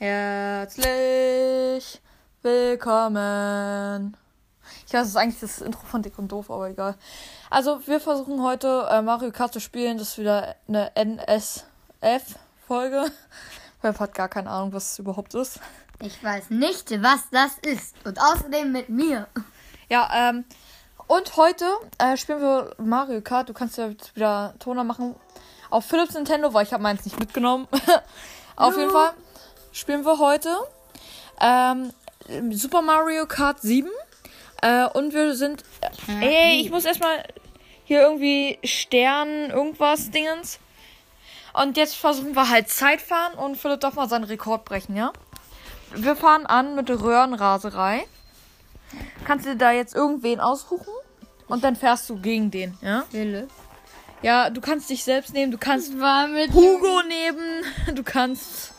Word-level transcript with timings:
Herzlich 0.00 0.86
willkommen. 2.42 4.16
Ich 4.86 4.92
weiß, 4.94 5.00
das 5.00 5.08
ist 5.08 5.16
eigentlich 5.16 5.40
das 5.40 5.60
Intro 5.60 5.80
von 5.86 6.02
Dick 6.02 6.16
und 6.20 6.30
Doof, 6.30 6.52
aber 6.52 6.70
egal. 6.70 6.94
Also, 7.50 7.84
wir 7.84 7.98
versuchen 7.98 8.40
heute 8.44 8.86
äh, 8.92 9.02
Mario 9.02 9.32
Kart 9.32 9.52
zu 9.52 9.58
spielen. 9.58 9.98
Das 9.98 10.10
ist 10.10 10.18
wieder 10.18 10.54
eine 10.68 10.94
NSF-Folge. 10.94 11.66
Wer 13.82 13.98
hat 13.98 14.14
gar 14.14 14.28
keine 14.28 14.50
Ahnung, 14.50 14.72
was 14.72 14.92
es 14.92 15.00
überhaupt 15.00 15.34
ist. 15.34 15.58
Ich 16.00 16.22
weiß 16.22 16.50
nicht, 16.50 16.92
was 17.02 17.28
das 17.32 17.58
ist. 17.62 17.96
Und 18.04 18.20
außerdem 18.20 18.70
mit 18.70 18.88
mir. 18.90 19.26
Ja, 19.88 20.08
ähm, 20.14 20.44
und 21.08 21.36
heute 21.36 21.64
äh, 21.98 22.16
spielen 22.16 22.40
wir 22.40 22.72
Mario 22.78 23.20
Kart. 23.20 23.48
Du 23.48 23.52
kannst 23.52 23.76
ja 23.76 23.88
jetzt 23.88 24.14
wieder 24.14 24.54
Toner 24.60 24.84
machen. 24.84 25.16
Auf 25.70 25.86
Philips 25.86 26.14
Nintendo, 26.14 26.54
weil 26.54 26.62
ich 26.64 26.72
habe 26.72 26.84
meins 26.84 27.04
nicht 27.04 27.18
mitgenommen. 27.18 27.66
Auf 28.56 28.76
jeden 28.76 28.90
Fall 28.90 29.14
spielen 29.72 30.04
wir 30.04 30.18
heute 30.18 30.56
ähm, 31.40 31.92
Super 32.50 32.82
Mario 32.82 33.26
Kart 33.26 33.60
7. 33.60 33.88
Äh, 34.60 34.86
und 34.86 35.14
wir 35.14 35.34
sind. 35.34 35.64
Äh, 36.08 36.24
ey, 36.24 36.60
ich 36.60 36.70
muss 36.70 36.84
erstmal 36.84 37.24
hier 37.84 38.02
irgendwie 38.02 38.58
Stern, 38.64 39.50
irgendwas, 39.50 40.10
Dingens. 40.10 40.58
Und 41.54 41.76
jetzt 41.76 41.96
versuchen 41.96 42.34
wir 42.36 42.48
halt 42.48 42.68
Zeitfahren 42.68 43.34
und 43.34 43.56
Philipp 43.56 43.80
darf 43.80 43.94
mal 43.94 44.08
seinen 44.08 44.24
Rekord 44.24 44.64
brechen, 44.64 44.96
ja? 44.96 45.12
Wir 45.94 46.14
fahren 46.14 46.44
an 46.44 46.74
mit 46.74 46.88
der 46.88 47.00
Röhrenraserei. 47.00 48.06
Kannst 49.24 49.46
du 49.46 49.56
da 49.56 49.72
jetzt 49.72 49.94
irgendwen 49.94 50.40
aussuchen? 50.40 50.92
Und 51.48 51.64
dann 51.64 51.76
fährst 51.76 52.10
du 52.10 52.20
gegen 52.20 52.50
den, 52.50 52.76
ja? 52.82 53.04
Philipp. 53.10 53.48
Ja, 54.20 54.50
du 54.50 54.60
kannst 54.60 54.90
dich 54.90 55.04
selbst 55.04 55.32
nehmen, 55.32 55.52
du 55.52 55.58
kannst 55.58 55.92
Hugo 55.92 57.02
nehmen, 57.06 57.64
du 57.94 58.02
kannst 58.02 58.74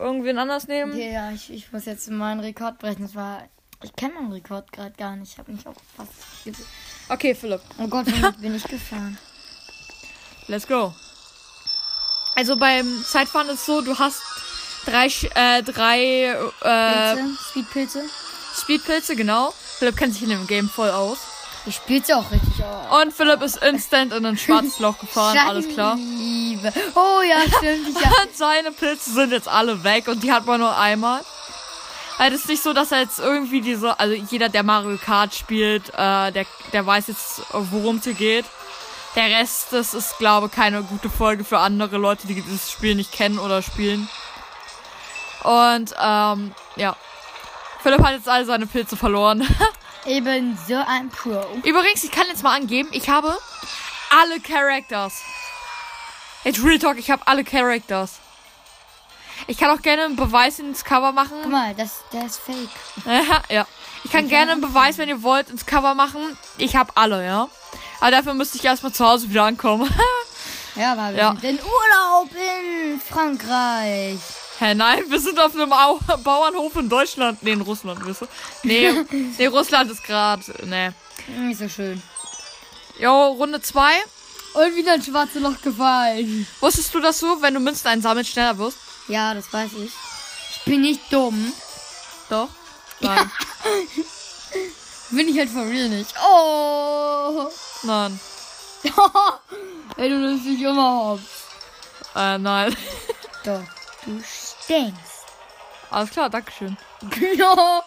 irgendwen 0.00 0.38
anders 0.38 0.66
nehmen. 0.66 0.92
Okay, 0.92 1.12
ja, 1.12 1.30
ich, 1.30 1.50
ich 1.52 1.72
muss 1.72 1.84
jetzt 1.84 2.10
meinen 2.10 2.40
Rekord 2.40 2.78
brechen. 2.78 3.02
Das 3.02 3.14
war. 3.14 3.44
Ich 3.82 3.94
kenne 3.96 4.14
meinen 4.14 4.32
Rekord 4.32 4.70
gerade 4.72 4.94
gar 4.96 5.16
nicht. 5.16 5.32
Ich 5.32 5.38
habe 5.38 5.52
mich 5.52 5.66
auch 5.66 5.74
fast. 5.96 6.10
gesehen. 6.44 6.66
Okay, 7.08 7.34
Philipp, 7.34 7.60
Oh 7.78 7.86
Gott, 7.88 8.06
womit 8.06 8.40
bin 8.40 8.54
ich 8.54 8.64
gefahren? 8.64 9.16
let's 10.48 10.66
go. 10.66 10.92
Also 12.36 12.56
beim 12.56 13.04
Zeitfahren 13.04 13.48
ist 13.50 13.64
so, 13.66 13.80
du 13.82 13.98
hast 13.98 14.20
drei, 14.86 15.06
äh, 15.34 15.62
drei 15.62 16.34
äh, 16.62 17.14
Pilze? 17.16 17.38
Speedpilze? 17.50 18.02
Speedpilze, 18.56 19.16
genau. 19.16 19.52
Philipp 19.78 19.96
kennt 19.96 20.14
sich 20.14 20.22
in 20.24 20.30
dem 20.30 20.46
Game 20.46 20.68
voll 20.68 20.90
aus. 20.90 21.18
Ich 21.66 21.76
spiele 21.76 22.02
sie 22.04 22.14
auch 22.14 22.30
richtig 22.30 22.64
aus. 22.64 23.02
Und 23.02 23.12
Philipp 23.12 23.42
ist 23.42 23.62
instant 23.62 24.12
in 24.12 24.24
ein 24.24 24.38
schwarzes 24.38 24.78
Loch 24.78 24.98
gefahren, 24.98 25.36
alles 25.38 25.68
klar. 25.68 25.96
Liebe. 25.96 26.72
Oh 26.94 27.20
ja, 27.22 27.40
stimmt. 27.42 27.88
Ich 27.88 28.04
hab, 28.04 28.24
Und 28.24 28.34
seine 28.36 28.72
Pilze 28.72 29.12
sind 29.12 29.32
jetzt 29.32 29.48
alle 29.48 29.84
weg 29.84 30.08
und 30.08 30.22
die 30.22 30.32
hat 30.32 30.46
man 30.46 30.60
nur 30.60 30.76
einmal. 30.76 31.20
Halt 32.18 32.34
ist 32.34 32.48
nicht 32.48 32.62
so, 32.62 32.72
dass 32.72 32.92
er 32.92 33.00
jetzt 33.00 33.18
irgendwie 33.18 33.60
diese, 33.60 33.98
also 33.98 34.14
jeder, 34.14 34.48
der 34.48 34.62
Mario 34.62 34.98
Kart 34.98 35.34
spielt, 35.34 35.88
äh, 35.90 36.32
der, 36.32 36.46
der 36.72 36.84
weiß 36.84 37.08
jetzt, 37.08 37.42
worum 37.50 37.96
es 37.96 38.04
hier 38.04 38.14
geht. 38.14 38.44
Der 39.16 39.24
Rest, 39.38 39.68
das 39.72 39.94
ist, 39.94 40.18
glaube 40.18 40.46
ich, 40.46 40.52
keine 40.52 40.82
gute 40.82 41.10
Folge 41.10 41.44
für 41.44 41.58
andere 41.58 41.96
Leute, 41.96 42.26
die 42.26 42.34
dieses 42.34 42.70
Spiel 42.70 42.94
nicht 42.94 43.12
kennen 43.12 43.38
oder 43.38 43.62
spielen. 43.62 44.08
Und, 45.42 45.94
ähm, 46.00 46.52
ja. 46.76 46.96
Philipp 47.82 48.02
hat 48.02 48.12
jetzt 48.12 48.28
all 48.28 48.44
seine 48.44 48.66
Pilze 48.66 48.96
verloren. 48.96 49.46
eben 50.06 50.58
so 50.68 50.76
ein 50.86 51.08
Pro. 51.10 51.44
Übrigens, 51.64 52.04
ich 52.04 52.10
kann 52.10 52.26
jetzt 52.28 52.42
mal 52.42 52.54
angeben, 52.56 52.88
ich 52.92 53.08
habe 53.08 53.36
alle 54.10 54.40
Characters. 54.40 55.20
Jetzt 56.44 56.62
Real 56.64 56.78
Talk, 56.78 56.98
ich 56.98 57.10
habe 57.10 57.22
alle 57.26 57.44
Characters. 57.44 58.18
Ich 59.46 59.56
kann 59.58 59.70
auch 59.76 59.82
gerne 59.82 60.04
einen 60.04 60.16
Beweis 60.16 60.58
ins 60.58 60.84
Cover 60.84 61.12
machen. 61.12 61.38
Guck 61.42 61.50
mal, 61.52 61.74
das, 61.74 62.00
der 62.12 62.26
ist 62.26 62.38
fake. 62.38 62.68
ja. 63.50 63.66
Ich 64.04 64.10
kann 64.12 64.28
gerne 64.28 64.52
einen 64.52 64.60
Beweis, 64.60 64.96
wenn 64.98 65.08
ihr 65.08 65.22
wollt, 65.22 65.50
ins 65.50 65.66
Cover 65.66 65.94
machen. 65.94 66.36
Ich 66.58 66.76
habe 66.76 66.92
alle, 66.94 67.24
ja. 67.24 67.48
Aber 68.00 68.10
dafür 68.10 68.34
müsste 68.34 68.56
ich 68.58 68.64
erstmal 68.64 68.92
zu 68.92 69.06
Hause 69.06 69.28
wieder 69.30 69.44
ankommen. 69.44 69.92
Ja, 70.76 70.92
aber 70.92 71.10
wir 71.10 71.18
Ja. 71.18 71.30
sind 71.32 71.44
in 71.44 71.58
Urlaub 71.58 72.30
in 72.32 73.00
Frankreich. 73.00 74.20
Hä, 74.60 74.74
nein, 74.74 75.04
wir 75.08 75.18
sind 75.18 75.40
auf 75.40 75.54
einem 75.54 75.72
Au 75.72 75.98
Bauernhof 76.22 76.76
in 76.76 76.90
Deutschland. 76.90 77.42
Nee, 77.42 77.52
in 77.52 77.62
Russland, 77.62 78.04
wisst 78.04 78.20
ihr? 78.20 78.28
Nee, 78.62 78.92
nee 79.38 79.46
Russland 79.46 79.90
ist 79.90 80.04
gerade. 80.04 80.42
Nee. 80.66 80.90
Nicht 81.28 81.58
so 81.58 81.66
schön. 81.66 82.02
Jo, 82.98 83.28
Runde 83.28 83.62
2. 83.62 83.82
Und 84.52 84.76
wieder 84.76 84.92
ein 84.92 85.02
schwarzes 85.02 85.40
Loch 85.40 85.58
gefallen. 85.62 86.46
Wusstest 86.60 86.92
du, 86.92 87.00
dass 87.00 87.20
du, 87.20 87.40
wenn 87.40 87.54
du 87.54 87.60
Münzen 87.60 87.88
einsammelst, 87.88 88.32
schneller 88.32 88.58
wirst? 88.58 88.76
Ja, 89.08 89.32
das 89.32 89.50
weiß 89.50 89.70
ich. 89.82 89.92
Ich 90.50 90.64
bin 90.66 90.82
nicht 90.82 91.10
dumm. 91.10 91.54
Doch. 92.28 92.50
Nein. 93.00 93.30
Bin 95.10 95.26
ich 95.26 95.38
halt 95.38 95.48
for 95.48 95.64
real 95.64 95.88
nicht. 95.88 96.14
Oh. 96.22 97.48
Nein. 97.82 98.20
Ey, 99.96 100.08
du 100.10 100.18
nimmst 100.18 100.44
dich 100.44 100.60
immer 100.60 101.12
hops. 101.12 101.22
Äh, 102.14 102.36
nein. 102.38 102.76
Doch, 103.44 103.62
du 104.04 104.20
stinkst. 104.70 105.26
Alles 105.90 106.10
klar, 106.10 106.30
Dankeschön. 106.30 106.76
ja. 107.36 107.82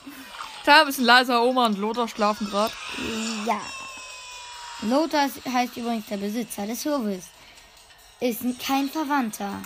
Klar, 0.64 0.82
ein 0.82 0.86
bisschen 0.88 1.06
leiser, 1.06 1.42
Oma 1.42 1.68
und 1.68 1.78
Lothar 1.78 2.08
schlafen 2.08 2.50
gerade. 2.50 2.74
Ja. 3.46 3.62
Lothar 4.82 5.30
heißt 5.52 5.78
übrigens 5.78 6.08
der 6.08 6.18
Besitzer 6.18 6.68
des 6.68 6.86
Hofes. 6.86 7.26
Ist 8.20 8.42
kein 8.66 8.90
Verwandter. 8.90 9.62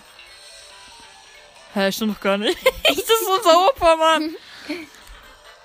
Hä, 1.74 1.92
stimmt 1.92 2.16
doch 2.16 2.22
gar 2.22 2.38
nicht. 2.38 2.58
das 2.84 2.98
ist 2.98 3.28
unser 3.28 3.68
Opa, 3.68 3.96
Mann. 3.96 4.36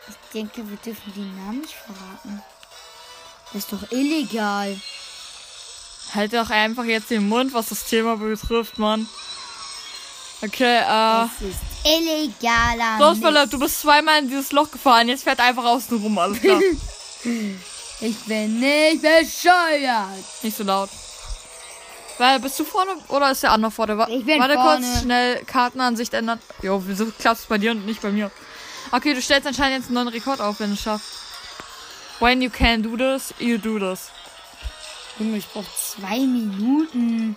Ich 0.09 0.41
denke, 0.41 0.67
wir 0.67 0.79
dürfen 0.79 1.13
die 1.15 1.21
Namen 1.21 1.61
nicht 1.61 1.75
verraten. 1.75 2.43
Das 3.53 3.65
ist 3.65 3.73
doch 3.73 3.93
illegal. 3.93 4.81
Halt 6.15 6.33
doch 6.33 6.49
einfach 6.49 6.84
jetzt 6.84 7.11
den 7.11 7.29
Mund, 7.29 7.53
was 7.53 7.67
das 7.67 7.84
Thema 7.84 8.17
betrifft, 8.17 8.79
Mann. 8.79 9.07
Okay, 10.44 10.78
äh. 10.78 11.26
Illegaler 11.84 12.98
Los, 12.98 13.19
Mist. 13.19 13.26
Philipp, 13.26 13.50
du 13.50 13.58
bist 13.58 13.80
zweimal 13.80 14.19
in 14.20 14.28
dieses 14.28 14.53
Loch 14.53 14.70
gefahren. 14.70 15.08
Jetzt 15.08 15.25
fährt 15.25 15.41
einfach 15.41 15.64
außen 15.64 15.98
rum, 16.00 16.19
alles 16.19 16.41
klar. 16.41 16.60
Ich 18.04 18.19
bin 18.25 18.58
nicht 18.58 19.00
bescheuert. 19.00 20.08
nicht 20.42 20.56
so 20.56 20.64
laut. 20.64 20.91
Weil, 22.19 22.41
bist 22.41 22.58
du 22.58 22.64
vorne 22.64 22.97
oder 23.08 23.30
ist 23.30 23.44
der 23.44 23.53
andere 23.53 23.70
vorne? 23.70 23.97
Wa 23.97 24.08
Ich 24.08 24.25
bin 24.25 24.41
Warte 24.41 24.54
vorne. 24.54 24.84
kurz, 24.84 25.03
schnell 25.03 25.44
Kartenansicht 25.44 26.12
ändern. 26.12 26.41
Jo, 26.62 26.82
wieso 26.84 27.06
klappt 27.06 27.38
es 27.41 27.47
bei 27.47 27.59
dir 27.59 27.70
und 27.70 27.86
nicht 27.86 28.03
bei 28.03 28.10
mir? 28.10 28.32
Okay, 28.91 29.14
du 29.14 29.22
stellst 29.22 29.47
anscheinend 29.47 29.78
jetzt 29.78 29.86
einen 29.86 29.94
neuen 29.94 30.09
Rekord 30.09 30.41
auf, 30.41 30.59
wenn 30.59 30.70
du 30.70 30.74
es 30.74 30.80
schaffst. 30.82 31.06
When 32.19 32.42
you 32.42 32.50
can 32.50 32.82
do 32.82 32.97
this, 32.97 33.32
you 33.38 33.56
do 33.56 33.78
this. 33.78 34.09
Junge, 35.20 35.38
ich 35.38 35.47
brauche 35.47 35.66
zwei 35.76 36.19
Minuten. 36.19 37.36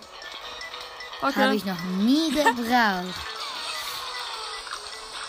Okay. 1.22 1.42
Habe 1.42 1.56
ich 1.56 1.64
noch 1.64 1.80
nie 1.98 2.30
gebraucht. 2.34 3.04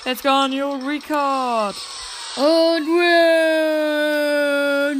Let's 0.05 0.21
go 0.21 0.29
on 0.29 0.53
your 0.53 0.75
record. 0.87 1.75
Und 2.35 2.87
win, 2.87 3.07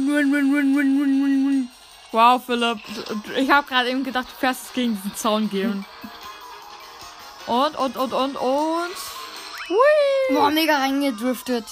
win, 0.06 0.32
win, 0.32 0.52
win, 0.52 0.76
win, 0.76 1.00
win, 1.00 1.22
win, 1.22 1.46
win. 1.46 1.70
Wow, 2.12 2.42
Philipp. 2.44 2.78
Ich 3.36 3.50
habe 3.50 3.66
gerade 3.66 3.90
eben 3.90 4.02
gedacht, 4.02 4.26
du 4.28 4.34
fährst 4.38 4.66
es 4.66 4.72
gegen 4.72 4.96
diesen 4.96 5.14
Zaun 5.14 5.48
gehen. 5.48 5.84
Und, 7.46 7.76
und, 7.76 7.96
und, 7.96 8.12
und, 8.12 8.36
und. 8.36 8.96
Hui. 9.68 9.76
Boah, 10.34 10.50
mega 10.50 10.78
reingedriftet. 10.78 11.64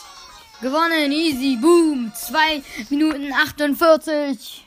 Gewonnen, 0.60 1.12
easy, 1.12 1.56
boom. 1.56 2.12
2 2.14 2.62
Minuten 2.90 3.32
48. 3.32 4.65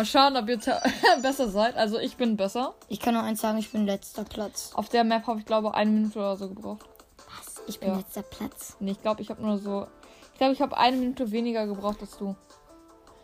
Mal 0.00 0.06
schauen, 0.06 0.34
ob 0.38 0.48
ihr 0.48 0.58
besser 1.22 1.50
seid. 1.50 1.76
Also, 1.76 1.98
ich 1.98 2.16
bin 2.16 2.38
besser. 2.38 2.72
Ich 2.88 3.00
kann 3.00 3.12
nur 3.12 3.22
eins 3.22 3.42
sagen, 3.42 3.58
ich 3.58 3.70
bin 3.70 3.84
letzter 3.84 4.24
Platz. 4.24 4.70
Auf 4.72 4.88
der 4.88 5.04
Map 5.04 5.26
habe 5.26 5.40
ich, 5.40 5.44
glaube 5.44 5.74
eine 5.74 5.90
Minute 5.90 6.18
oder 6.18 6.38
so 6.38 6.48
gebraucht. 6.48 6.86
Was? 7.18 7.60
Ich 7.66 7.80
bin 7.80 7.90
Ja. 7.90 7.96
letzter 7.98 8.22
Platz. 8.22 8.76
Nee, 8.80 8.92
ich 8.92 9.02
glaube, 9.02 9.20
ich 9.20 9.28
habe 9.28 9.42
nur 9.42 9.58
so. 9.58 9.88
Ich 10.32 10.38
glaube, 10.38 10.54
ich 10.54 10.62
habe 10.62 10.78
eine 10.78 10.96
Minute 10.96 11.30
weniger 11.32 11.66
gebraucht 11.66 11.98
als 12.00 12.16
du. 12.16 12.28
Nein, 12.28 12.36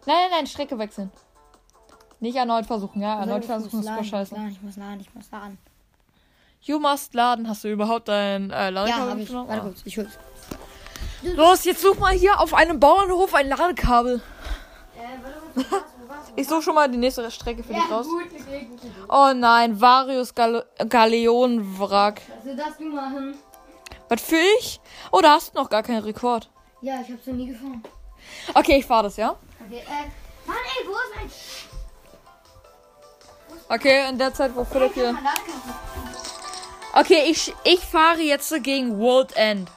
nein, 0.05 0.31
nein, 0.33 0.47
Strecke 0.47 0.79
wechseln. 0.79 1.11
Nicht 2.21 2.37
erneut 2.37 2.67
versuchen, 2.67 3.01
ja? 3.01 3.21
Erneut 3.21 3.45
ich 3.45 3.49
muss 3.49 3.57
versuchen 3.63 3.81
ist 3.81 3.87
laden, 3.87 3.97
voll 3.97 4.05
ich 4.05 4.13
muss 4.13 4.19
scheiße. 4.29 4.35
laden, 4.35 4.51
ich 4.51 4.63
muss 4.63 4.77
laden, 4.77 5.01
ich 5.01 5.15
muss 5.15 5.31
laden. 5.31 5.59
You 6.61 6.79
must 6.79 7.15
laden. 7.15 7.49
Hast 7.49 7.65
du 7.65 7.69
überhaupt 7.73 8.09
dein 8.09 8.51
äh, 8.51 8.65
Ja, 8.65 8.69
Ladekabel 8.69 9.11
hab 9.13 9.19
ich. 9.19 9.33
Warte 9.33 9.61
kurz, 9.63 9.81
ich 9.87 9.97
hol's. 9.97 10.19
Los, 11.23 11.65
jetzt 11.65 11.81
such 11.81 11.99
mal 11.99 12.13
hier 12.13 12.39
auf 12.39 12.53
einem 12.53 12.79
Bauernhof 12.79 13.33
ein 13.33 13.49
Ladekabel. 13.49 14.21
Ich 16.37 16.47
suche 16.47 16.63
schon 16.63 16.75
mal 16.75 16.89
die 16.89 16.99
nächste 16.99 17.29
Strecke 17.31 17.63
für 17.63 17.73
dich 17.73 17.91
raus. 17.91 18.07
gut. 18.07 18.27
Oh 19.09 19.33
nein, 19.35 19.81
Varius 19.81 20.35
Gal 20.35 20.67
Galeonenwrack. 20.89 22.21
Also 22.39 22.57
das 22.57 22.77
du 22.77 22.85
machen. 22.85 23.35
Was 24.09 24.21
für 24.21 24.39
ich? 24.59 24.81
Oh, 25.11 25.21
da 25.21 25.33
hast 25.33 25.55
du 25.55 25.59
noch 25.61 25.71
gar 25.71 25.83
keinen 25.83 26.03
Rekord. 26.05 26.51
Ja, 26.83 27.01
ich 27.01 27.11
hab's 27.11 27.27
noch 27.27 27.35
nie 27.35 27.49
gefahren. 27.49 27.83
Okay, 28.55 28.77
ich 28.79 28.87
fahr 28.87 29.03
das, 29.03 29.17
ja? 29.17 29.35
Okay, 29.65 29.79
äh. 29.79 30.47
Mann, 30.47 30.57
ey, 30.57 30.87
wo 30.87 30.93
ist 30.93 31.17
mein 31.17 31.31
Okay, 33.69 34.09
in 34.09 34.19
der 34.19 34.33
Zeit, 34.33 34.55
wo 34.55 34.65
Philipp 34.65 34.95
hier. 34.95 35.17
Okay, 36.93 37.25
ich, 37.29 37.53
ich 37.65 37.81
fahre 37.81 38.21
jetzt 38.21 38.55
gegen 38.63 38.99
World 38.99 39.35
End. 39.37 39.69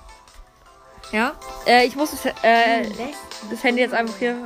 Ja? 1.11 1.33
Äh, 1.65 1.85
ich 1.87 1.95
muss 1.95 2.11
das, 2.11 2.25
äh, 2.43 2.87
das 3.49 3.63
Handy 3.63 3.81
jetzt 3.81 3.93
einfach 3.93 4.17
hier. 4.17 4.43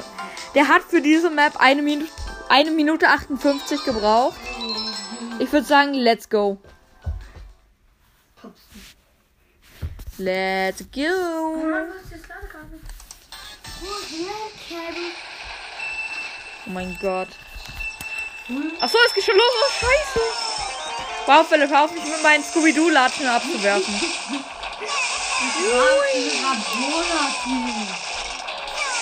Der 0.55 0.67
hat 0.67 0.83
für 0.83 1.01
diese 1.01 1.29
Map 1.29 1.53
eine 1.57 1.81
Minute, 1.81 2.11
eine 2.49 2.71
Minute 2.71 3.09
58 3.09 3.83
gebraucht. 3.83 4.39
Ich 5.39 5.51
würde 5.51 5.65
sagen, 5.65 5.93
let's 5.93 6.29
go. 6.29 6.57
Let's 10.17 10.85
go. 10.93 11.57
Oh 16.65 16.69
mein 16.69 16.97
Gott. 17.01 17.29
Achso, 18.79 18.97
es 19.07 19.13
geht 19.13 19.23
schon 19.23 19.35
los. 19.35 19.45
Oh, 19.45 19.85
scheiße. 19.85 20.19
Wow, 21.25 21.47
Philipp, 21.47 21.69
hör 21.69 21.85
auf 21.85 21.93
mich 21.93 22.03
mit 22.03 22.21
meinen 22.21 22.43
Scooby-Doo-Latschen 22.43 23.27
abzuwerfen. 23.27 24.01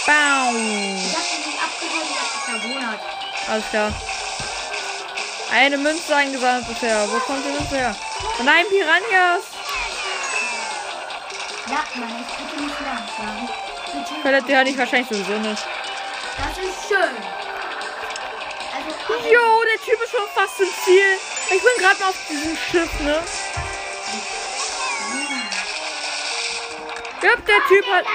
Bau. 0.06 1.41
Alles 3.52 3.70
klar. 3.70 3.92
Eine 5.52 5.78
Münze 5.78 6.16
eingesammelt 6.16 6.66
bisher. 6.70 7.06
Wo 7.12 7.20
kommt 7.20 7.44
die 7.46 7.50
Münze 7.52 7.76
her? 7.76 7.94
Oh 8.40 8.44
nein, 8.44 8.66
Piranhas. 8.70 9.44
Ja, 11.68 11.84
Mann, 11.96 12.26
ich 12.26 12.34
bitte 12.38 12.64
nicht 12.64 12.76
langsam. 12.80 13.50
Bitte. 14.24 14.46
Die 14.48 14.56
hören 14.56 14.68
ich 14.68 14.78
wahrscheinlich 14.78 15.10
sowieso 15.10 15.34
nicht. 15.34 15.64
Das 16.38 16.58
ist 16.60 16.88
schön. 16.88 17.16
Also, 18.74 19.30
Jo, 19.30 19.64
der 19.66 19.82
Typ 19.84 20.02
ist 20.02 20.12
schon 20.12 20.28
fast 20.34 20.62
im 20.62 20.70
Ziel. 20.86 21.20
Ich 21.54 21.62
bin 21.62 21.72
gerade 21.78 22.00
mal 22.00 22.08
auf 22.08 22.16
diesem 22.30 22.56
Schiff, 22.56 23.00
ne? 23.02 23.22
Ja, 27.22 27.36
der 27.36 27.68
Typ 27.68 27.86
hat. 27.92 28.06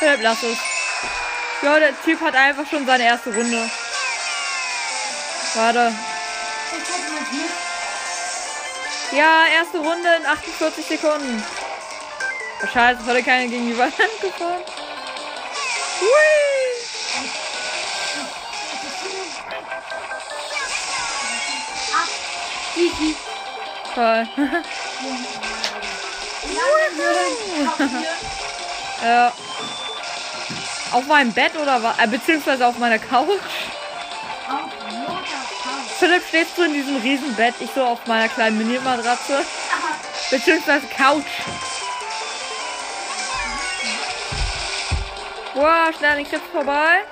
Philipp, 0.00 0.22
lass 0.22 0.42
es. 0.42 0.58
Ja, 1.62 1.78
der 1.78 2.02
Typ 2.02 2.20
hat 2.20 2.34
einfach 2.34 2.66
schon 2.68 2.84
seine 2.84 3.04
erste 3.04 3.32
Runde. 3.32 3.70
Glück. 5.52 5.92
Ja, 9.12 9.44
erste 9.54 9.78
Runde 9.78 10.08
in 10.18 10.26
48 10.26 10.86
Sekunden. 10.86 11.44
Oh, 12.62 12.66
scheiße, 12.66 13.00
es 13.02 13.06
hatte 13.06 13.22
keiner 13.22 13.48
gegen 13.48 13.66
die 13.66 13.76
Wand 13.76 13.94
gefahren. 14.20 14.62
Hui! 16.00 16.08
Toll. 23.94 24.26
ja. 29.04 29.32
Auf 30.92 31.06
meinem 31.06 31.32
Bett 31.32 31.56
oder 31.56 31.82
was? 31.82 31.98
Äh, 31.98 32.06
beziehungsweise 32.06 32.66
auf 32.66 32.78
meiner 32.78 32.98
Couch. 32.98 33.28
Philipp 36.02 36.26
steht 36.26 36.48
so 36.56 36.64
in 36.64 36.72
diesem 36.72 36.96
riesen 36.96 37.32
Bett, 37.36 37.54
ich 37.60 37.70
so 37.72 37.84
auf 37.84 38.04
meiner 38.06 38.28
kleinen 38.28 38.58
Mini-Matratze. 38.58 39.44
Beziehungsweise 40.32 40.84
Couch. 40.88 41.22
Wow, 45.54 45.96
schnell 45.96 46.10
an 46.10 46.16
den 46.16 46.28
Griff 46.28 46.42
vorbei. 46.50 47.04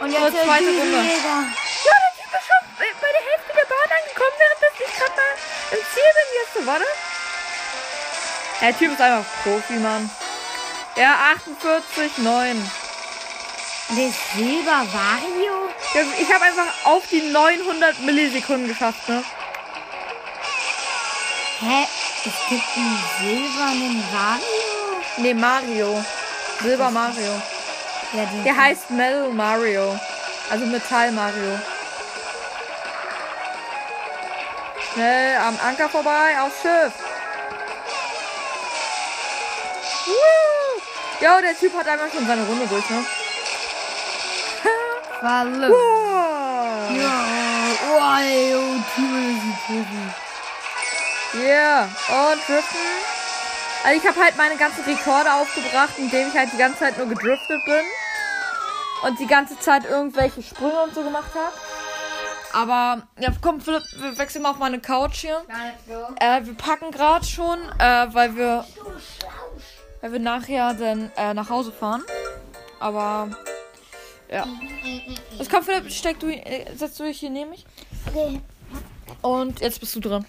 Und 0.00 0.12
So, 0.12 0.16
jetzt 0.16 0.34
der 0.34 0.44
zweite 0.44 0.64
Runde. 0.64 0.96
Ja, 0.96 1.02
der 1.04 2.12
Typ 2.16 2.32
ist 2.32 2.46
schon 2.48 2.64
bei 2.78 3.08
der 3.12 3.24
Hälfte 3.28 3.52
der 3.52 3.66
Bahn 3.68 3.90
angekommen, 4.00 4.36
während 4.38 4.80
ich 4.80 4.92
gerade 4.96 5.12
mal 5.12 5.34
im 5.72 5.82
Ziel 5.92 6.10
bin. 6.16 6.28
Jetzt 6.40 6.54
so, 6.54 6.60
warte. 6.66 6.86
Der 8.62 8.78
Typ 8.78 8.92
ist 8.92 9.00
einfach 9.02 9.26
Profi, 9.42 9.74
Mann. 9.74 10.10
Ja, 10.96 11.34
48, 11.34 12.16
9. 12.16 12.70
Der 13.90 14.10
Silber 14.34 14.86
Vario? 14.90 15.51
Ich 15.94 16.32
habe 16.32 16.44
einfach 16.44 16.66
auf 16.84 17.02
die 17.10 17.20
900 17.20 18.00
Millisekunden 18.00 18.66
geschafft, 18.66 19.08
ne? 19.08 19.22
Hä? 21.60 21.86
Es 22.24 22.32
gibt 22.48 22.62
einen 22.76 22.98
silbernen 23.20 24.04
Vario? 24.10 25.02
Ne, 25.18 25.34
Mario. 25.34 26.04
Silber 26.62 26.90
Mario. 26.90 27.42
Ja, 28.14 28.26
Der 28.44 28.56
heißt 28.56 28.90
Metal 28.90 29.28
Mario. 29.28 29.98
Also 30.50 30.64
Metall 30.66 31.12
Mario. 31.12 31.58
Schnell 34.92 35.36
am 35.38 35.58
Anker 35.66 35.88
vorbei, 35.88 36.36
aufs 36.40 36.62
Schiff. 36.62 36.92
Woo! 40.06 40.80
Ja, 41.20 41.40
der 41.40 41.58
Typ 41.58 41.74
hat 41.76 41.86
einfach 41.86 42.10
schon 42.12 42.26
seine 42.26 42.44
Runde 42.44 42.66
durch, 42.66 42.88
ne? 42.90 43.04
Falle. 45.22 45.68
Wow! 45.70 46.90
Ja, 46.98 48.18
ey, 48.18 48.56
oh, 48.56 48.74
Typ 48.96 49.04
ist 49.06 49.42
ein 49.44 49.56
Profi. 49.64 50.04
Yeah. 51.46 51.84
Und 51.84 52.40
driften. 52.48 52.80
Also 53.84 54.00
ich 54.00 54.06
habe 54.08 54.20
halt 54.20 54.36
meine 54.36 54.56
ganzen 54.56 54.84
Rekorde 54.84 55.32
aufgebracht, 55.32 55.92
indem 55.96 56.26
ich 56.26 56.36
halt 56.36 56.52
die 56.52 56.56
ganze 56.56 56.80
Zeit 56.80 56.98
nur 56.98 57.06
gedriftet 57.06 57.64
bin. 57.64 57.84
Und 59.04 59.20
die 59.20 59.26
ganze 59.26 59.56
Zeit 59.60 59.84
irgendwelche 59.84 60.42
Sprünge 60.42 60.82
und 60.82 60.94
so 60.94 61.02
gemacht 61.02 61.30
habe. 61.34 61.52
Aber, 62.52 63.02
ja, 63.18 63.30
komm, 63.40 63.60
Philipp, 63.60 63.82
wir 63.98 64.18
wechseln 64.18 64.42
mal 64.42 64.50
auf 64.50 64.58
meine 64.58 64.80
Couch 64.80 65.18
hier. 65.20 65.40
Äh, 66.18 66.44
wir 66.44 66.54
packen 66.54 66.90
gerade 66.90 67.24
schon, 67.24 67.60
äh, 67.78 68.06
weil 68.12 68.36
wir, 68.36 68.64
weil 70.00 70.12
wir 70.12 70.20
nachher 70.20 70.74
dann 70.74 71.12
äh, 71.16 71.32
nach 71.32 71.48
Hause 71.48 71.70
fahren. 71.72 72.02
Aber, 72.80 73.30
ja. 74.32 74.46
Jetzt 75.38 75.50
komm, 75.50 75.62
Philipp, 75.62 75.90
steck 75.90 76.18
du, 76.20 76.28
äh, 76.28 76.74
setz 76.76 76.96
du 76.96 77.04
dich 77.04 77.20
hier 77.20 77.30
neben 77.30 77.50
mich. 77.50 77.66
Okay. 78.06 78.40
Und 79.20 79.60
jetzt 79.60 79.80
bist 79.80 79.94
du 79.94 80.00
dran. 80.00 80.24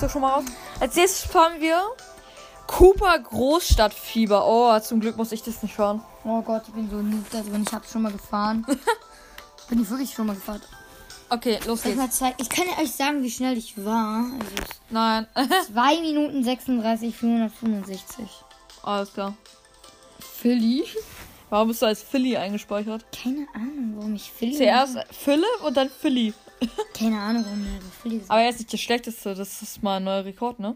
So, 0.00 0.08
schon 0.08 0.20
mal 0.20 0.34
raus. 0.34 0.44
Als 0.78 0.94
nächstes 0.94 1.30
fahren 1.30 1.60
wir 1.60 1.80
Cooper 2.66 3.18
Großstadtfieber. 3.18 4.46
Oh, 4.46 4.78
zum 4.80 5.00
Glück 5.00 5.16
muss 5.16 5.32
ich 5.32 5.42
das 5.42 5.62
nicht 5.62 5.74
fahren. 5.74 6.02
Oh 6.24 6.42
Gott, 6.42 6.64
ich 6.66 6.74
bin 6.74 6.90
so 6.90 6.96
noob 6.96 7.24
da 7.30 7.40
drin. 7.40 7.64
Ich 7.66 7.72
hab's 7.72 7.92
schon 7.92 8.02
mal 8.02 8.12
gefahren. 8.12 8.66
bin 9.68 9.82
ich 9.82 9.88
wirklich 9.88 10.12
schon 10.12 10.26
mal 10.26 10.34
gefahren. 10.34 10.60
Okay, 11.28 11.58
los 11.66 11.80
ich, 11.80 11.84
geht's. 11.84 11.96
mal 11.96 12.10
zeigen? 12.10 12.36
ich 12.38 12.48
kann 12.48 12.66
ja 12.66 12.82
euch 12.82 12.92
sagen, 12.92 13.22
wie 13.22 13.30
schnell 13.30 13.56
ich 13.56 13.82
war. 13.84 14.24
Also 14.38 14.70
Nein. 14.90 15.26
2 15.72 16.00
Minuten 16.00 16.44
36, 16.44 17.16
465. 17.16 18.28
Alles 18.82 19.12
klar. 19.12 19.34
Philly? 20.40 20.84
Warum 21.50 21.68
bist 21.68 21.80
du 21.82 21.86
als 21.86 22.02
Philly 22.02 22.36
eingespeichert? 22.36 23.04
Keine 23.22 23.46
Ahnung, 23.54 23.92
warum 23.96 24.14
ich 24.16 24.30
Philly. 24.32 24.56
Zuerst 24.56 24.96
Philipp 25.12 25.62
und 25.64 25.76
dann 25.76 25.90
Philly. 25.90 26.34
Keine 26.98 27.18
Ahnung, 27.20 27.44
warum 27.44 27.62
der 27.64 27.80
so 27.80 27.88
Philly 28.02 28.16
ist. 28.16 28.30
Aber 28.30 28.40
er 28.40 28.50
ist 28.50 28.58
nicht 28.58 28.72
der 28.72 28.78
schlechteste. 28.78 29.34
Das 29.34 29.62
ist 29.62 29.82
mal 29.82 29.98
ein 29.98 30.04
neuer 30.04 30.24
Rekord, 30.24 30.58
ne? 30.58 30.74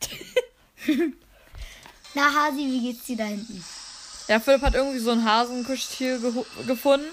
Na, 2.14 2.22
Hasi, 2.32 2.58
wie 2.58 2.80
geht's 2.92 3.06
dir 3.06 3.16
da 3.16 3.24
hinten? 3.24 3.64
Ja, 4.28 4.38
Philipp 4.40 4.62
hat 4.62 4.74
irgendwie 4.74 4.98
so 5.00 5.10
ein 5.10 5.24
Hasenkuschtier 5.24 6.18
geho- 6.18 6.46
gefunden 6.66 7.06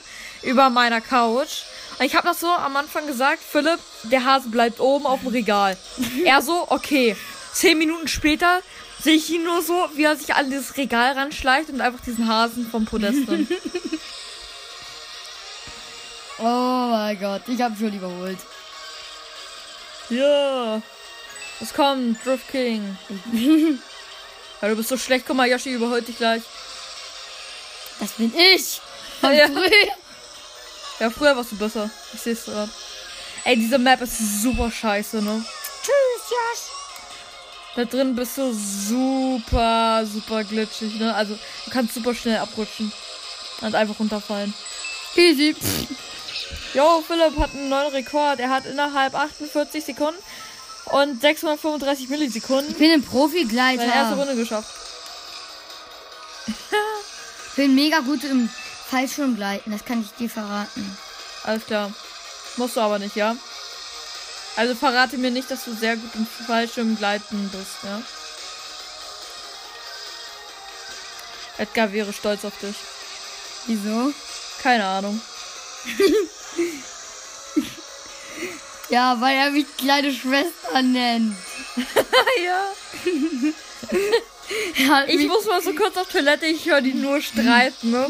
über 0.44 0.70
meiner 0.70 1.02
Couch. 1.02 1.64
Ich 2.00 2.16
habe 2.16 2.28
noch 2.28 2.36
so 2.36 2.48
am 2.48 2.76
Anfang 2.78 3.06
gesagt, 3.08 3.42
Philipp, 3.42 3.80
der 4.04 4.24
Hase 4.26 4.50
bleibt 4.50 4.80
oben 4.80 5.06
auf 5.06 5.20
dem 5.22 5.30
Regal. 5.30 5.78
er 6.26 6.42
so, 6.42 6.68
okay. 6.70 7.16
Zehn 7.54 7.78
Minuten 7.78 8.08
später 8.08 8.62
sehe 9.04 9.16
ich 9.16 9.30
ihn 9.30 9.44
nur 9.44 9.62
so, 9.62 9.90
wie 9.96 10.04
er 10.04 10.16
sich 10.16 10.34
an 10.36 10.50
dieses 10.50 10.78
Regal 10.78 11.14
ranschleicht 11.14 11.70
und 11.70 11.82
einfach 11.82 12.02
diesen 12.02 12.28
Hasen 12.28 12.70
vom 12.70 12.86
Podest 12.86 13.28
nimmt. 13.28 13.52
Oh 16.44 16.88
mein 16.90 17.20
Gott, 17.20 17.44
ich 17.48 17.62
hab 17.62 17.78
schon 17.78 17.94
überholt. 17.94 18.40
Ja. 20.10 20.82
Es 21.60 21.72
kommt, 21.72 22.26
Drift 22.26 22.50
King. 22.50 22.98
ja, 24.62 24.68
du 24.68 24.76
bist 24.76 24.90
so 24.90 24.98
schlecht. 24.98 25.26
Guck 25.28 25.36
mal, 25.38 25.48
Yoshi 25.48 25.72
überholt 25.74 26.08
dich 26.08 26.18
gleich. 26.18 26.42
Das 28.00 28.14
bin 28.14 28.34
ich. 28.36 28.82
Von 29.20 29.36
Ja. 29.36 29.46
früher. 29.46 29.70
Ja, 31.00 31.10
früher 31.12 31.36
warst 31.38 31.52
du 31.52 31.58
besser. 31.58 31.92
Ich 32.14 32.22
sehe 32.22 32.34
es 32.34 32.46
gerade. 32.46 32.72
Ey, 33.44 33.56
diese 33.56 33.78
Map 33.78 34.02
ist 34.02 34.42
super 34.42 34.72
scheiße, 34.72 35.22
ne? 35.22 35.46
Da 37.76 37.86
drin 37.86 38.16
bist 38.16 38.38
du 38.38 38.54
super, 38.54 40.06
super 40.06 40.44
glitschig, 40.44 41.00
ne? 41.00 41.16
Also, 41.16 41.38
du 41.66 41.72
kannst 41.72 41.94
super 41.94 42.14
schnell 42.14 42.38
abrutschen. 42.38 42.92
Und 43.62 43.76
einfach 43.76 44.00
runterfallen. 44.00 44.54
Easy. 45.16 45.56
Jo, 46.74 47.04
Philipp 47.06 47.38
hat 47.38 47.54
einen 47.54 47.70
neuen 47.70 47.92
Rekord. 47.92 48.40
Er 48.40 48.50
hat 48.50 48.66
innerhalb 48.66 49.14
48 49.14 49.86
Sekunden 49.86 50.20
und 50.86 51.22
635 51.22 52.10
Millisekunden 52.10 52.72
Ich 52.72 52.78
bin 52.78 52.92
ein 52.92 53.02
seine 53.02 53.04
erste 53.04 53.18
Profi-Gleiter. 53.18 54.16
Runde 54.16 54.36
geschafft. 54.36 54.70
Ich 56.48 57.56
bin 57.56 57.76
mega 57.76 58.00
gut 58.00 58.24
im 58.24 58.50
Fallschirmgleiten, 58.90 59.72
das 59.72 59.86
kann 59.86 60.02
ich 60.02 60.12
dir 60.12 60.30
verraten. 60.30 60.98
Alles 61.44 61.66
klar. 61.66 61.92
Musst 62.58 62.76
du 62.76 62.82
aber 62.82 63.00
nicht, 63.00 63.16
ja? 63.16 63.36
Also 64.56 64.76
verrate 64.76 65.18
mir 65.18 65.32
nicht, 65.32 65.50
dass 65.50 65.66
du 65.66 65.74
sehr 65.74 65.96
gut 65.96 66.12
im 66.16 66.28
Fallschirmgleiten 66.28 67.50
bist, 67.50 67.84
ja? 67.84 68.02
Edgar 71.58 71.92
wäre 71.94 72.12
stolz 72.14 72.44
auf 72.46 72.58
dich. 72.60 72.76
Wieso? 73.68 74.14
Keine 74.62 74.86
Ahnung. 74.86 75.22
Ja, 78.92 79.22
weil 79.22 79.38
er 79.38 79.52
mich 79.52 79.66
kleine 79.78 80.12
Schwester 80.14 80.82
nennt. 80.82 81.36
ja. 82.46 82.64
Ich 85.08 85.28
muss 85.28 85.46
mal 85.46 85.62
so 85.62 85.74
kurz 85.74 85.96
auf 85.96 86.10
Toilette, 86.10 86.46
ich 86.46 86.66
höre 86.66 86.82
die 86.82 86.94
nur 86.94 87.22
streiten, 87.22 87.92
ne? 87.92 88.06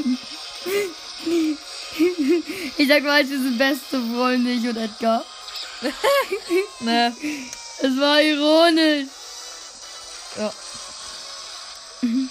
ich 2.77 2.87
sag 2.87 3.03
mal, 3.03 3.29
wir 3.29 3.37
sind 3.37 3.59
beste 3.59 4.01
Freunde, 4.01 4.51
ich 4.51 4.67
und 4.67 4.77
Edgar. 4.77 5.23
Ne. 6.79 7.15
Es 7.79 7.99
war 7.99 8.21
ironisch. 8.21 9.07
Ja. 10.37 10.51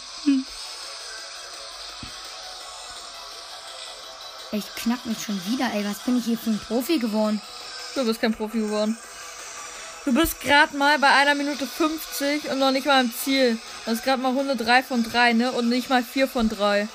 Ich 4.53 4.65
knack 4.75 5.07
mich 5.07 5.23
schon 5.23 5.41
wieder, 5.47 5.71
ey. 5.73 5.85
Was 5.85 6.01
bin 6.01 6.19
ich 6.19 6.25
hier 6.25 6.37
für 6.37 6.51
ein 6.51 6.59
Profi 6.59 6.99
geworden? 6.99 7.41
Du 7.95 8.05
bist 8.05 8.21
kein 8.21 8.35
Profi 8.35 8.59
geworden. 8.59 8.99
Du 10.05 10.13
bist 10.13 10.41
gerade 10.41 10.77
mal 10.77 10.99
bei 10.99 11.09
einer 11.09 11.37
Minute 11.37 11.67
50 11.67 12.51
und 12.51 12.59
noch 12.59 12.73
nicht 12.73 12.87
mal 12.87 13.05
im 13.05 13.15
Ziel. 13.15 13.59
Das 13.85 13.99
ist 13.99 14.05
gerade 14.05 14.21
mal 14.21 14.33
Runde 14.33 14.57
3 14.57 14.83
von 14.83 15.05
3, 15.05 15.35
ne? 15.35 15.53
Und 15.53 15.69
nicht 15.69 15.89
mal 15.89 16.03
4 16.03 16.27
von 16.27 16.49
3. 16.49 16.89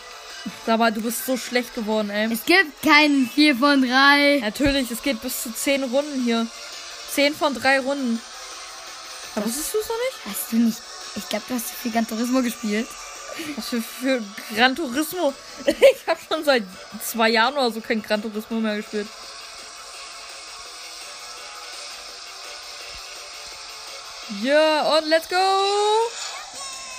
Mal, 0.67 0.91
du 0.91 1.01
bist 1.01 1.25
so 1.25 1.37
schlecht 1.37 1.73
geworden, 1.75 2.09
ey. 2.09 2.31
Es 2.31 2.45
gibt 2.45 2.81
keinen 2.81 3.29
4 3.29 3.55
von 3.55 3.81
3. 3.81 4.39
Natürlich, 4.41 4.91
es 4.91 5.01
geht 5.01 5.21
bis 5.21 5.43
zu 5.43 5.53
10 5.53 5.83
Runden 5.83 6.23
hier. 6.23 6.45
10 7.11 7.33
von 7.33 7.53
3 7.53 7.79
Runden. 7.79 8.21
Aber 9.35 9.45
wusstest 9.45 9.73
du 9.73 9.77
es 9.79 9.87
noch 9.87 9.95
nicht? 9.95 10.37
Hast 10.37 10.51
du 10.51 10.55
nicht. 10.57 10.77
Ich 11.15 11.29
glaube, 11.29 11.45
du 11.47 11.55
hast 11.55 11.71
viel 11.71 11.91
Gran 11.91 12.07
Turismo 12.07 12.41
gespielt. 12.41 12.87
Was 13.55 13.69
für, 13.69 13.81
für 13.81 14.23
Gran 14.55 14.75
Turismo? 14.75 15.33
Ich 15.65 16.07
habe 16.07 16.19
schon 16.27 16.43
seit 16.43 16.63
zwei 17.03 17.29
Jahren 17.29 17.53
oder 17.53 17.71
so 17.71 17.81
kein 17.81 18.01
Gran 18.01 18.21
Turismo 18.21 18.59
mehr 18.59 18.77
gespielt. 18.77 19.07
Ja, 24.41 24.97
und 24.97 25.07
let's 25.07 25.29
go! 25.29 25.35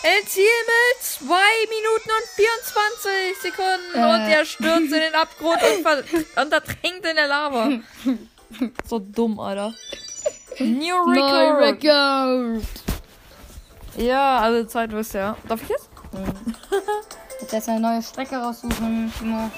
Ein 0.07 0.25
Ziel 0.29 0.45
mit 0.45 1.03
2 1.03 1.27
Minuten 1.69 2.11
und 2.11 2.29
24 2.37 3.43
Sekunden. 3.43 3.93
Äh. 3.93 4.15
Und 4.15 4.31
er 4.31 4.45
stürzt 4.45 4.93
in 4.93 5.01
den 5.01 5.15
Abgrund 5.17 5.59
und, 5.61 5.83
ver 5.83 6.05
und 6.43 6.53
ertränkt 6.53 7.05
in 7.05 7.17
der 7.17 7.27
Lava. 7.27 7.71
So 8.89 9.01
dumm, 9.01 9.41
Alter. 9.41 9.75
New 10.61 10.97
Record. 11.11 11.61
Record. 11.61 12.63
Ja, 13.97 14.39
also 14.39 14.69
Zeit 14.69 14.93
wisst 14.93 15.15
ihr. 15.15 15.21
ja. 15.21 15.37
Darf 15.49 15.61
ich 15.63 15.71
jetzt? 15.71 15.89
Jetzt 17.41 17.53
erst 17.53 17.69
eine 17.69 17.81
neue 17.81 18.01
Strecke 18.01 18.37
raussuchen, 18.37 19.13
Timo. 19.19 19.51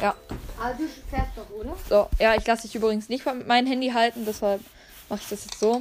Ja. 0.00 0.16
Aber 0.60 0.74
du 0.74 0.88
fährst 1.10 1.30
doch, 1.36 1.48
oder? 1.50 1.76
So, 1.88 2.08
ja, 2.18 2.34
ich 2.34 2.44
lasse 2.44 2.62
dich 2.62 2.74
übrigens 2.74 3.08
nicht 3.08 3.24
mit 3.24 3.46
meinem 3.46 3.68
Handy 3.68 3.90
halten, 3.90 4.24
deshalb 4.26 4.62
mache 5.08 5.20
ich 5.22 5.28
das 5.28 5.44
jetzt 5.44 5.60
so. 5.60 5.80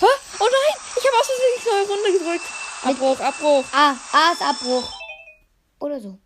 Oh 0.00 0.48
nein, 0.50 0.80
ich 0.96 1.06
habe 1.06 1.16
aus 1.18 1.26
Versehen 1.26 1.56
die 1.56 1.68
neue 1.70 1.88
Runde 1.88 2.18
gedrückt. 2.18 2.63
Abbruch, 2.84 3.18
Abbruch. 3.18 3.64
A. 3.72 3.96
A 4.12 4.32
ist 4.32 4.42
Abbruch. 4.42 4.92
Oder 5.80 6.00
so. 6.00 6.18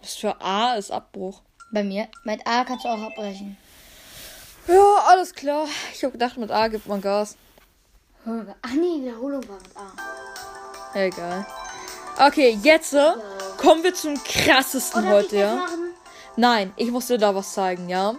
Was 0.00 0.14
für 0.14 0.40
A 0.40 0.74
ist 0.74 0.90
Abbruch? 0.90 1.42
Bei 1.72 1.84
mir. 1.84 2.08
Mit 2.24 2.44
A 2.44 2.64
kannst 2.64 2.84
du 2.84 2.88
auch 2.88 3.00
abbrechen. 3.00 3.56
Ja, 4.66 4.96
alles 5.06 5.32
klar. 5.32 5.66
Ich 5.94 6.02
habe 6.02 6.12
gedacht, 6.12 6.36
mit 6.36 6.50
A 6.50 6.66
gibt 6.68 6.86
man 6.86 7.00
Gas. 7.00 7.36
Ach 8.24 8.72
nee, 8.74 9.02
Wiederholung 9.02 9.48
war 9.48 9.58
mit 9.58 9.76
A. 9.76 10.98
Egal. 10.98 11.46
Okay, 12.18 12.58
jetzt 12.62 12.92
äh, 12.92 13.12
kommen 13.58 13.82
wir 13.82 13.94
zum 13.94 14.22
krassesten 14.22 15.08
heute, 15.08 15.36
ja. 15.36 15.66
Nein, 16.36 16.72
ich 16.76 16.90
muss 16.90 17.06
dir 17.06 17.18
da 17.18 17.34
was 17.34 17.52
zeigen, 17.54 17.88
ja. 17.88 18.14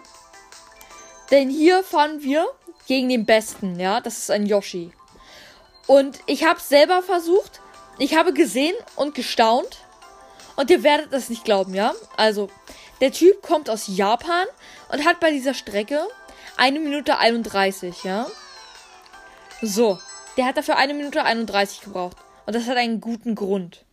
Denn 1.31 1.49
hier 1.49 1.83
fahren 1.83 2.21
wir 2.21 2.47
gegen 2.87 3.09
den 3.09 3.25
Besten, 3.25 3.79
ja. 3.79 3.99
Das 4.01 4.17
ist 4.17 4.31
ein 4.31 4.45
Yoshi. 4.45 4.91
Und 5.87 6.19
ich 6.25 6.45
habe 6.45 6.59
selber 6.59 7.01
versucht. 7.01 7.61
Ich 7.97 8.15
habe 8.15 8.33
gesehen 8.33 8.75
und 8.95 9.15
gestaunt. 9.15 9.79
Und 10.55 10.69
ihr 10.69 10.83
werdet 10.83 11.13
es 11.13 11.29
nicht 11.29 11.43
glauben, 11.43 11.73
ja. 11.73 11.93
Also, 12.17 12.49
der 13.01 13.11
Typ 13.11 13.41
kommt 13.41 13.69
aus 13.69 13.85
Japan 13.87 14.45
und 14.89 15.05
hat 15.05 15.19
bei 15.19 15.31
dieser 15.31 15.53
Strecke 15.53 16.07
eine 16.57 16.79
Minute 16.79 17.17
31, 17.17 18.03
ja. 18.03 18.27
So, 19.61 19.99
der 20.37 20.45
hat 20.45 20.57
dafür 20.57 20.77
eine 20.77 20.93
Minute 20.93 21.23
31 21.23 21.81
gebraucht. 21.81 22.17
Und 22.45 22.55
das 22.55 22.67
hat 22.67 22.77
einen 22.77 23.01
guten 23.01 23.35
Grund. 23.35 23.85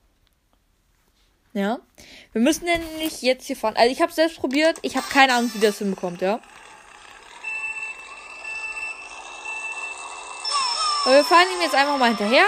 Ja. 1.52 1.80
Wir 2.32 2.42
müssen 2.42 2.64
nämlich 2.64 3.22
jetzt 3.22 3.46
hier 3.46 3.56
fahren. 3.56 3.76
Also 3.76 3.90
ich 3.90 4.00
habe 4.02 4.12
selbst 4.12 4.38
probiert. 4.38 4.78
Ich 4.82 4.96
habe 4.96 5.06
keine 5.08 5.34
Ahnung, 5.34 5.50
wie 5.54 5.60
das 5.60 5.78
hinbekommt, 5.78 6.20
ja. 6.20 6.40
Aber 11.04 11.14
wir 11.14 11.24
fahren 11.24 11.46
ihm 11.54 11.62
jetzt 11.62 11.74
einfach 11.74 11.96
mal 11.96 12.08
hinterher. 12.08 12.44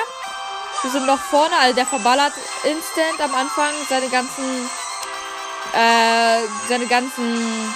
Wir 0.82 0.90
sind 0.90 1.06
noch 1.06 1.18
vorne, 1.18 1.56
also 1.58 1.74
der 1.74 1.86
verballert 1.86 2.32
instant 2.64 3.20
am 3.20 3.34
Anfang 3.34 3.72
seine 3.88 4.08
ganzen, 4.08 4.68
äh, 5.74 6.40
seine 6.68 6.86
ganzen, 6.86 7.74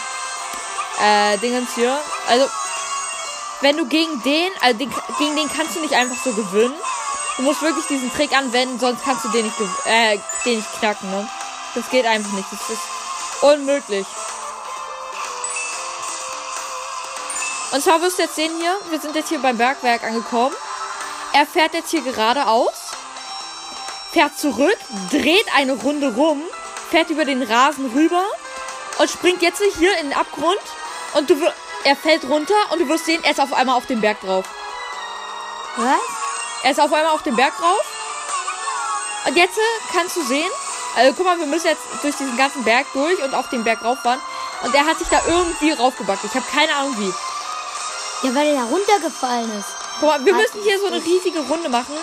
äh, 1.01 1.39
Dingens 1.39 1.75
hier. 1.75 1.97
Also, 2.29 2.47
wenn 3.61 3.77
du 3.77 3.87
gegen 3.87 4.23
den, 4.23 4.51
also 4.61 4.77
den, 4.77 4.93
gegen 5.19 5.37
den 5.37 5.49
kannst 5.53 5.77
du 5.77 5.81
nicht 5.81 5.95
einfach 5.95 6.17
so 6.23 6.33
gewinnen. 6.33 6.75
Du 7.37 7.43
musst 7.43 7.63
wirklich 7.63 7.87
diesen 7.87 8.13
Trick 8.15 8.37
anwenden, 8.37 8.79
sonst 8.79 9.05
kannst 9.05 9.25
du 9.25 9.29
den 9.29 9.45
nicht, 9.45 9.57
äh, 9.87 10.19
den 10.45 10.57
nicht 10.57 10.79
knacken, 10.79 11.11
ne? 11.11 11.29
Das 11.75 11.89
geht 11.91 12.07
einfach 12.07 12.33
nicht. 12.33 12.49
Das 12.51 12.71
ist 12.71 13.43
unmöglich. 13.43 14.07
Und 17.73 17.83
zwar 17.83 18.01
wirst 18.01 18.19
du 18.19 18.23
jetzt 18.23 18.37
sehen 18.37 18.53
hier, 18.59 18.75
wir 18.89 19.01
sind 19.01 19.15
jetzt 19.15 19.29
hier 19.29 19.39
beim 19.39 19.59
Bergwerk 19.59 20.03
angekommen. 20.03 20.55
Er 21.37 21.45
fährt 21.45 21.75
jetzt 21.75 21.91
hier 21.91 22.01
geradeaus, 22.01 22.73
fährt 24.11 24.39
zurück, 24.39 24.79
dreht 25.11 25.45
eine 25.55 25.75
Runde 25.75 26.15
rum, 26.15 26.41
fährt 26.91 27.11
über 27.11 27.27
den 27.27 27.43
Rasen 27.43 27.93
rüber 27.93 28.25
und 28.99 29.11
springt 29.11 29.43
jetzt 29.43 29.61
hier 29.77 29.99
in 29.99 30.09
den 30.09 30.19
Abgrund 30.19 30.57
und 31.13 31.29
du 31.29 31.37
er 31.85 31.95
fällt 31.95 32.25
runter 32.25 32.55
und 32.71 32.79
du 32.81 32.89
wirst 32.89 33.05
sehen, 33.05 33.23
er 33.23 33.33
ist 33.33 33.41
auf 33.41 33.53
einmal 33.53 33.77
auf 33.77 33.85
dem 33.85 34.01
Berg 34.01 34.19
drauf. 34.23 34.47
Was? 35.77 36.01
Er 36.63 36.71
ist 36.71 36.81
auf 36.81 36.91
einmal 36.91 37.13
auf 37.13 37.23
dem 37.23 37.37
Berg 37.37 37.55
drauf. 37.59 37.85
Und 39.27 39.37
jetzt 39.37 39.59
äh, 39.59 39.93
kannst 39.93 40.17
du 40.17 40.23
sehen, 40.23 40.51
also 40.97 41.13
guck 41.13 41.27
mal, 41.27 41.39
wir 41.39 41.45
müssen 41.45 41.67
jetzt 41.67 41.83
durch 42.01 42.17
diesen 42.17 42.39
ganzen 42.39 42.65
Berg 42.65 42.87
durch 42.95 43.23
und 43.23 43.35
auf 43.35 43.51
den 43.51 43.63
Berg 43.63 43.85
rauffahren. 43.85 44.21
Und 44.63 44.75
er 44.75 44.87
hat 44.87 44.99
sich 44.99 45.09
da 45.09 45.21
irgendwie 45.27 45.73
raufgebackt. 45.73 46.25
Ich 46.25 46.35
habe 46.35 46.47
keine 46.51 46.75
Ahnung 46.75 46.97
wie. 46.99 48.27
Ja, 48.27 48.35
weil 48.35 48.47
er 48.47 48.55
da 48.55 48.65
runtergefallen 48.65 49.59
ist. 49.61 49.76
Guck 50.01 50.09
mal, 50.09 50.25
wir 50.25 50.35
müssen 50.35 50.63
hier 50.63 50.79
so 50.79 50.87
eine 50.87 51.03
riesige 51.03 51.41
Runde 51.41 51.69
machen. 51.69 51.97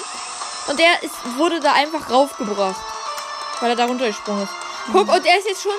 Und 0.67 0.79
er 0.79 1.03
ist, 1.03 1.13
wurde 1.37 1.59
da 1.59 1.73
einfach 1.73 2.09
raufgebracht. 2.09 2.79
Weil 3.59 3.71
er 3.71 3.75
da 3.75 3.85
runtergesprungen 3.85 4.43
ist. 4.43 4.53
Guck, 4.91 5.07
und 5.07 5.25
er 5.25 5.39
ist 5.39 5.47
jetzt 5.47 5.63
schon, 5.63 5.75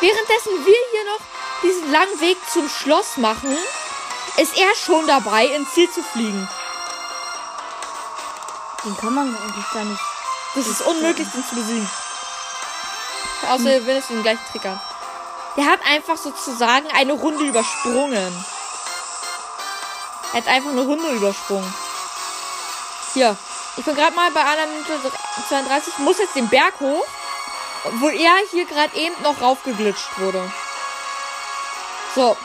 währenddessen 0.00 0.64
wir 0.64 0.76
hier 0.90 1.04
noch 1.04 1.20
diesen 1.62 1.92
langen 1.92 2.20
Weg 2.20 2.38
zum 2.52 2.68
Schloss 2.68 3.16
machen, 3.16 3.56
ist 4.36 4.56
er 4.58 4.74
schon 4.74 5.06
dabei, 5.06 5.46
ins 5.46 5.72
Ziel 5.72 5.90
zu 5.90 6.02
fliegen. 6.02 6.48
Den 8.84 8.96
kann 8.96 9.14
man 9.14 9.36
eigentlich 9.36 9.70
gar 9.72 9.84
nicht. 9.84 10.00
Das 10.54 10.66
ist 10.66 10.80
unmöglich, 10.82 11.28
den 11.28 11.44
zu 11.44 11.54
besiegen. 11.54 11.90
Außer 13.50 13.70
er 13.70 13.86
will 13.86 13.96
es 13.96 14.06
den 14.06 14.22
gleichen 14.22 14.40
an. 14.64 14.80
Der 15.56 15.66
hat 15.66 15.80
einfach 15.86 16.16
sozusagen 16.16 16.86
eine 16.92 17.12
Runde 17.12 17.44
übersprungen. 17.44 18.44
Er 20.32 20.40
hat 20.40 20.48
einfach 20.48 20.70
eine 20.70 20.82
Runde 20.82 21.08
übersprungen. 21.10 21.74
Hier. 23.14 23.36
Ich 23.76 23.84
bin 23.84 23.94
gerade 23.94 24.14
mal 24.16 24.30
bei 24.30 24.40
einer 24.40 24.66
Minute 24.66 25.12
32. 25.48 25.98
Muss 25.98 26.18
jetzt 26.18 26.34
den 26.34 26.48
Berg 26.48 26.74
hoch. 26.80 27.04
Wo 28.00 28.08
er 28.08 28.32
hier 28.50 28.64
gerade 28.66 28.96
eben 28.96 29.14
noch 29.22 29.40
raufgeglitscht 29.40 30.18
wurde. 30.18 30.50
So. 32.14 32.36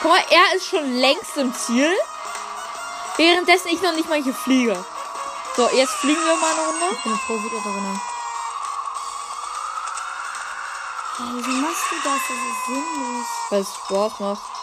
Guck 0.00 0.10
mal, 0.10 0.24
er 0.30 0.56
ist 0.56 0.68
schon 0.68 0.94
längst 0.94 1.36
im 1.36 1.52
Ziel. 1.54 1.92
Währenddessen 3.16 3.68
ich 3.68 3.82
noch 3.82 3.92
nicht 3.92 4.08
mal 4.08 4.22
hier 4.22 4.34
fliege. 4.34 4.84
So, 5.56 5.68
jetzt 5.70 5.94
fliegen 5.94 6.24
wir 6.24 6.36
mal 6.36 6.52
eine 6.52 6.60
Runde. 6.68 6.96
Ich 6.96 7.02
bin 7.02 7.18
Profi 7.18 7.50
da 7.52 7.70
drin. 7.70 8.00
Hey, 11.16 11.44
wie 11.44 11.60
machst 11.60 11.84
du 11.90 11.96
das? 12.04 12.20
Das 12.28 12.36
ist 12.36 12.66
sinnlos. 12.66 13.26
Weil 13.50 13.60
es 13.60 13.74
Spaß 13.74 14.20
macht. 14.20 14.57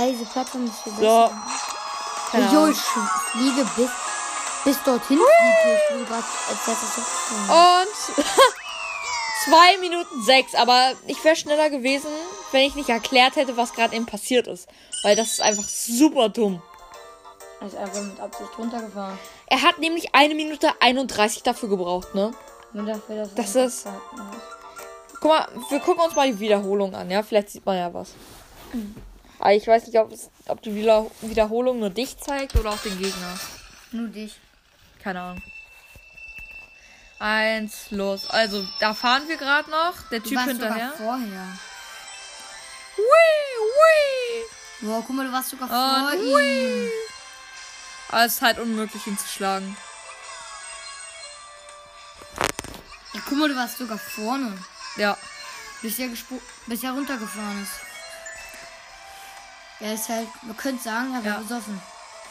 Hey, 0.00 0.12
diese 0.12 0.24
Plattform 0.24 0.64
ist 0.64 0.80
viel 0.82 0.92
So. 0.94 0.98
besser. 0.98 1.32
Jo, 2.32 2.58
Ahnung. 2.60 2.70
ich 2.70 2.78
fliege 2.78 3.66
bis, 3.76 3.90
bis 4.64 4.82
dorthin. 4.82 5.18
Und 7.48 8.24
2 9.44 9.78
Minuten 9.80 10.22
6, 10.22 10.54
aber 10.54 10.92
ich 11.06 11.22
wäre 11.22 11.36
schneller 11.36 11.68
gewesen, 11.68 12.08
wenn 12.52 12.62
ich 12.62 12.74
nicht 12.76 12.88
erklärt 12.88 13.36
hätte, 13.36 13.58
was 13.58 13.74
gerade 13.74 13.94
eben 13.94 14.06
passiert 14.06 14.46
ist. 14.46 14.68
Weil 15.02 15.16
das 15.16 15.32
ist 15.32 15.42
einfach 15.42 15.64
super 15.68 16.30
dumm. 16.30 16.62
Er 17.60 17.66
ist 17.66 17.76
einfach 17.76 18.00
mit 18.00 18.18
Absicht 18.20 18.50
runtergefahren. 18.56 19.18
Er 19.48 19.60
hat 19.60 19.80
nämlich 19.80 20.14
eine 20.14 20.34
Minute 20.34 20.70
31 20.80 21.42
dafür 21.42 21.68
gebraucht, 21.68 22.14
ne? 22.14 22.30
Nur 22.72 22.86
dafür, 22.86 23.16
dass 23.16 23.34
Das 23.34 23.54
ist-. 23.54 23.86
Guck 25.20 25.30
mal, 25.30 25.46
wir 25.68 25.80
gucken 25.80 26.04
uns 26.04 26.14
mal 26.16 26.26
die 26.32 26.38
Wiederholung 26.38 26.94
an, 26.94 27.10
ja? 27.10 27.22
Vielleicht 27.22 27.50
sieht 27.50 27.66
man 27.66 27.76
ja 27.76 27.92
was. 27.92 28.12
Aber 29.40 29.54
ich 29.54 29.66
weiß 29.66 29.86
nicht, 29.86 29.98
ob, 29.98 30.12
es, 30.12 30.28
ob 30.48 30.60
die 30.62 30.74
Wieder 30.74 31.06
Wiederholung 31.22 31.80
nur 31.80 31.88
dich 31.90 32.18
zeigt 32.18 32.54
oder 32.56 32.70
auch 32.70 32.78
den 32.82 32.98
Gegner. 32.98 33.40
Nur 33.90 34.08
dich. 34.08 34.36
Keine 35.02 35.20
Ahnung. 35.20 35.42
Eins, 37.18 37.90
los. 37.90 38.28
Also, 38.28 38.66
da 38.80 38.92
fahren 38.94 39.26
wir 39.28 39.36
gerade 39.38 39.70
noch. 39.70 39.94
Der 40.10 40.20
Du 40.20 40.28
Typ 40.28 40.36
warst 40.36 40.48
hinterher. 40.48 40.92
sogar 40.92 40.96
vorher. 40.96 41.58
Hui, 42.96 43.04
hui. 43.58 44.44
Boah, 44.82 45.02
guck 45.06 45.16
mal, 45.16 45.26
du 45.26 45.32
warst 45.32 45.50
sogar 45.50 45.68
Und 45.68 46.10
vor 46.10 46.40
ihm. 46.40 46.88
Aber 48.10 48.24
es 48.24 48.34
ist 48.34 48.42
halt 48.42 48.58
unmöglich, 48.58 49.06
ihn 49.06 49.18
zu 49.18 49.26
schlagen. 49.26 49.74
Ja, 53.14 53.20
guck 53.26 53.38
mal, 53.38 53.48
du 53.48 53.56
warst 53.56 53.78
sogar 53.78 53.98
vorne. 53.98 54.56
Ja. 54.96 55.16
Bis 55.82 55.98
er, 55.98 56.08
bis 56.66 56.82
er 56.82 56.92
runtergefahren 56.92 57.62
ist. 57.62 57.89
Er 59.80 59.94
ist 59.94 60.08
halt, 60.08 60.28
man 60.42 60.56
könnte 60.56 60.82
sagen, 60.82 61.14
er 61.14 61.24
war 61.24 61.32
Ja. 61.32 61.38
besoffen. 61.38 61.82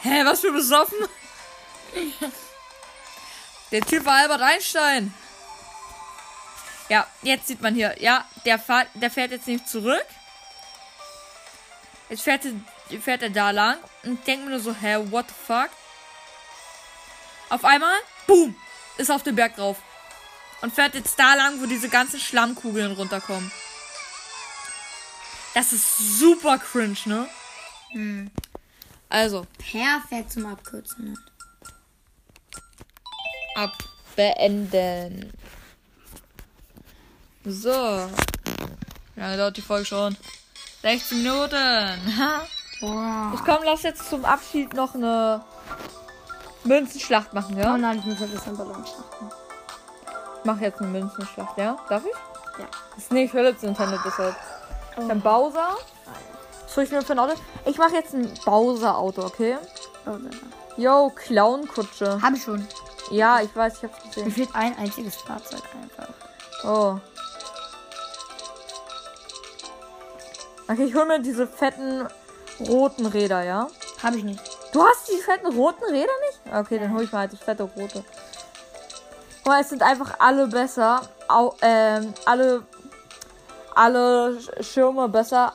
Hä, 0.02 0.24
was 0.24 0.40
für 0.40 0.52
besoffen? 0.52 0.98
Der 3.70 3.80
Typ 3.82 4.04
war 4.04 4.14
Albert 4.14 4.40
Einstein. 4.40 5.12
Ja, 6.88 7.06
jetzt 7.22 7.46
sieht 7.48 7.60
man 7.60 7.74
hier. 7.74 8.00
Ja, 8.00 8.24
der, 8.44 8.58
fahr, 8.58 8.84
der 8.94 9.10
fährt 9.10 9.30
jetzt 9.32 9.46
nicht 9.46 9.68
zurück. 9.68 10.04
Jetzt 12.08 12.22
fährt 12.22 12.44
er, 12.44 13.00
fährt 13.00 13.22
er 13.22 13.30
da 13.30 13.50
lang 13.50 13.78
und 14.02 14.26
denkt 14.26 14.44
mir 14.44 14.50
nur 14.50 14.60
so, 14.60 14.74
hä, 14.74 14.96
what 15.10 15.26
the 15.28 15.34
fuck? 15.46 15.70
Auf 17.48 17.64
einmal, 17.64 17.94
boom, 18.26 18.56
ist 18.96 19.10
auf 19.10 19.22
den 19.22 19.36
Berg 19.36 19.56
drauf. 19.56 19.76
Und 20.62 20.74
fährt 20.74 20.94
jetzt 20.94 21.18
da 21.18 21.34
lang, 21.34 21.60
wo 21.60 21.66
diese 21.66 21.88
ganzen 21.88 22.20
Schlammkugeln 22.20 22.92
runterkommen. 22.92 23.50
Das 25.54 25.72
ist 25.72 26.18
super 26.18 26.58
cringe, 26.58 26.98
ne? 27.06 27.28
Hm. 27.92 28.30
Also, 29.08 29.46
Perfekt 29.58 30.32
zum 30.32 30.46
Abkürzen. 30.46 31.18
abbeenden. 33.54 35.32
So. 37.44 37.70
Wie 39.14 39.20
lange 39.20 39.36
dauert 39.36 39.56
die 39.56 39.62
Folge 39.62 39.84
schon? 39.86 40.16
16 40.82 41.22
Minuten. 41.22 41.56
Ha. 42.18 42.46
Wow. 42.82 43.34
Ich 43.34 43.44
komm, 43.44 43.58
lass 43.64 43.82
jetzt 43.82 44.08
zum 44.08 44.24
Abschied 44.24 44.72
noch 44.72 44.94
eine 44.94 45.44
Münzenschlacht 46.64 47.34
machen, 47.34 47.54
Oh 47.56 47.60
ja? 47.60 47.76
nein, 47.76 47.98
ich 47.98 48.04
muss 48.06 48.22
ein 48.22 48.30
bisschen 48.30 48.56
Ballon 48.56 48.86
starten. 48.86 49.28
Ich 50.38 50.44
mach 50.44 50.58
jetzt 50.60 50.80
eine 50.80 50.88
Münzenschlacht, 50.88 51.58
ja? 51.58 51.76
Darf 51.90 52.02
ich? 52.06 52.58
Ja. 52.58 52.66
Das 52.94 53.04
ist 53.04 53.12
nicht 53.12 53.30
Philips 53.32 53.60
Nintendo 53.60 53.98
deshalb. 54.02 54.34
Ich 54.96 55.10
hab 55.10 55.22
Bowser. 55.22 55.76
Soll 56.72 56.84
ich 56.84 56.90
mir 56.90 57.02
für 57.02 57.12
ein 57.12 57.18
Auto? 57.18 57.34
Ich 57.64 57.78
mache 57.78 57.94
jetzt 57.94 58.14
ein 58.14 58.32
Bowser-Auto, 58.44 59.22
okay? 59.24 59.58
Yo, 60.76 61.10
Clown-Kutsche. 61.14 62.20
Hab 62.22 62.34
ich 62.34 62.42
schon. 62.44 62.66
Ja, 63.10 63.40
ich 63.40 63.54
weiß, 63.54 63.78
ich 63.78 63.82
hab's 63.84 64.04
Mir 64.04 64.10
gesehen. 64.24 64.30
fehlt 64.32 64.48
ein 64.54 64.78
einziges 64.78 65.16
Fahrzeug 65.16 65.62
einfach. 65.82 66.14
Oh. 66.64 66.98
Okay, 70.70 70.84
ich 70.84 70.94
hol 70.94 71.06
mir 71.06 71.20
diese 71.20 71.48
fetten 71.48 72.06
roten 72.60 73.06
Räder, 73.06 73.42
ja? 73.42 73.66
Hab 74.02 74.14
ich 74.14 74.22
nicht. 74.22 74.40
Du 74.72 74.84
hast 74.84 75.08
die 75.10 75.16
fetten 75.20 75.46
roten 75.48 75.82
Räder 75.84 76.12
nicht? 76.28 76.54
Okay, 76.54 76.78
dann 76.78 76.92
hol 76.94 77.02
ich 77.02 77.10
mal 77.10 77.20
halt 77.20 77.32
die 77.32 77.36
fette 77.36 77.64
rote. 77.64 78.04
Guck 79.38 79.46
mal, 79.46 79.60
es 79.60 79.68
sind 79.70 79.82
einfach 79.82 80.14
alle 80.20 80.46
besser. 80.46 81.00
Au, 81.26 81.54
ähm, 81.62 82.14
alle, 82.26 82.62
alle 83.74 84.38
Sch- 84.38 84.62
Schirme 84.62 85.08
besser, 85.08 85.52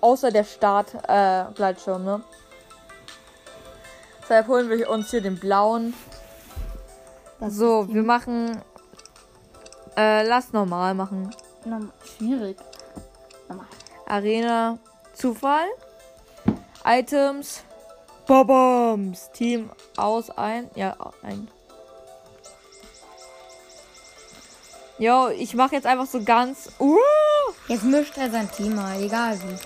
außer 0.00 0.30
der 0.30 0.44
Start-Gleitschirm, 0.44 2.02
äh, 2.02 2.04
ne? 2.04 2.24
Deshalb 4.22 4.48
holen 4.48 4.68
wir 4.70 4.88
uns 4.90 5.10
hier 5.10 5.20
den 5.20 5.38
blauen. 5.38 5.94
Das 7.40 7.54
So, 7.54 7.88
wir 7.92 8.02
machen. 8.02 8.62
Äh, 9.96 10.22
lass 10.26 10.52
normal 10.52 10.94
machen. 10.94 11.34
norm- 11.64 11.92
schwierig. 12.04 12.56
Normal. 13.48 13.66
Arena 14.06 14.78
Zufall. 15.14 15.66
Items. 16.84 17.62
Bobombs. 18.26 19.30
Team 19.32 19.70
aus 19.96 20.30
ein. 20.30 20.70
Ja, 20.74 20.96
ein. 21.22 21.48
Jo, 25.00 25.28
ich 25.30 25.54
mache 25.54 25.74
jetzt 25.76 25.86
einfach 25.86 26.04
so 26.04 26.22
ganz. 26.22 26.68
Uh, 26.78 26.94
Jetzt 27.68 27.84
mischt 27.84 28.18
er 28.18 28.30
sein 28.30 28.50
Team 28.52 28.74
mal, 28.76 29.00
egal 29.02 29.40
wie. 29.40 29.56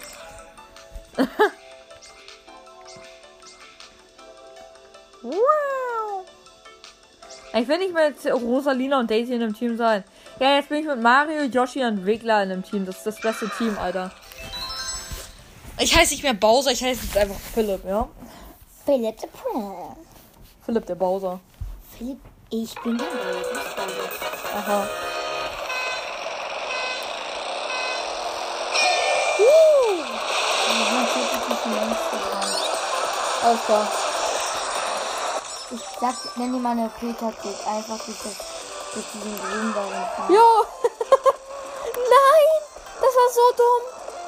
wow. 5.22 6.24
Ich 7.52 7.66
will 7.66 7.78
nicht 7.78 7.92
mehr 7.92 8.10
mit 8.10 8.24
Rosalina 8.32 9.00
und 9.00 9.10
Daisy 9.10 9.34
in 9.34 9.42
einem 9.42 9.56
Team 9.56 9.76
sein. 9.76 10.04
Ja, 10.38 10.54
jetzt 10.54 10.68
bin 10.68 10.78
ich 10.78 10.86
mit 10.86 11.02
Mario, 11.02 11.42
Yoshi 11.42 11.84
und 11.84 12.06
Wiggler 12.06 12.44
in 12.44 12.52
einem 12.52 12.62
Team. 12.62 12.86
Das 12.86 12.98
ist 12.98 13.06
das 13.06 13.20
beste 13.20 13.50
Team, 13.58 13.76
Alter. 13.76 14.12
Ich 15.80 15.96
heiße 15.96 16.14
nicht 16.14 16.22
mehr 16.22 16.34
Bowser, 16.34 16.70
ich 16.70 16.84
heiße 16.84 17.06
jetzt 17.06 17.16
einfach 17.16 17.40
Philipp, 17.52 17.84
ja? 17.84 18.08
Philipp 18.84 19.18
the 19.20 19.26
Prince. 19.26 19.96
Philipp 20.64 20.86
der 20.86 20.94
Bowser. 20.94 21.40
Philipp, 21.98 22.20
ich 22.50 22.72
bin 22.82 22.96
der 22.96 23.06
Böse. 23.06 23.60
Aha. 24.54 24.86
Klar. 33.44 33.86
Ich 35.70 35.80
sag, 36.00 36.14
nenn 36.36 36.52
dir 36.54 36.58
mal 36.58 36.70
eine 36.70 36.88
Filterklick. 36.98 37.56
Einfach 37.66 38.02
durch, 38.06 38.16
das, 38.24 38.36
durch 38.94 39.04
diesen 39.12 39.38
grünen 39.38 39.74
darin. 39.74 40.34
Jo! 40.34 40.40
Nein! 41.94 42.48
Das 43.00 43.14
war 43.14 43.28
so 43.34 43.56
dumm! 43.56 43.82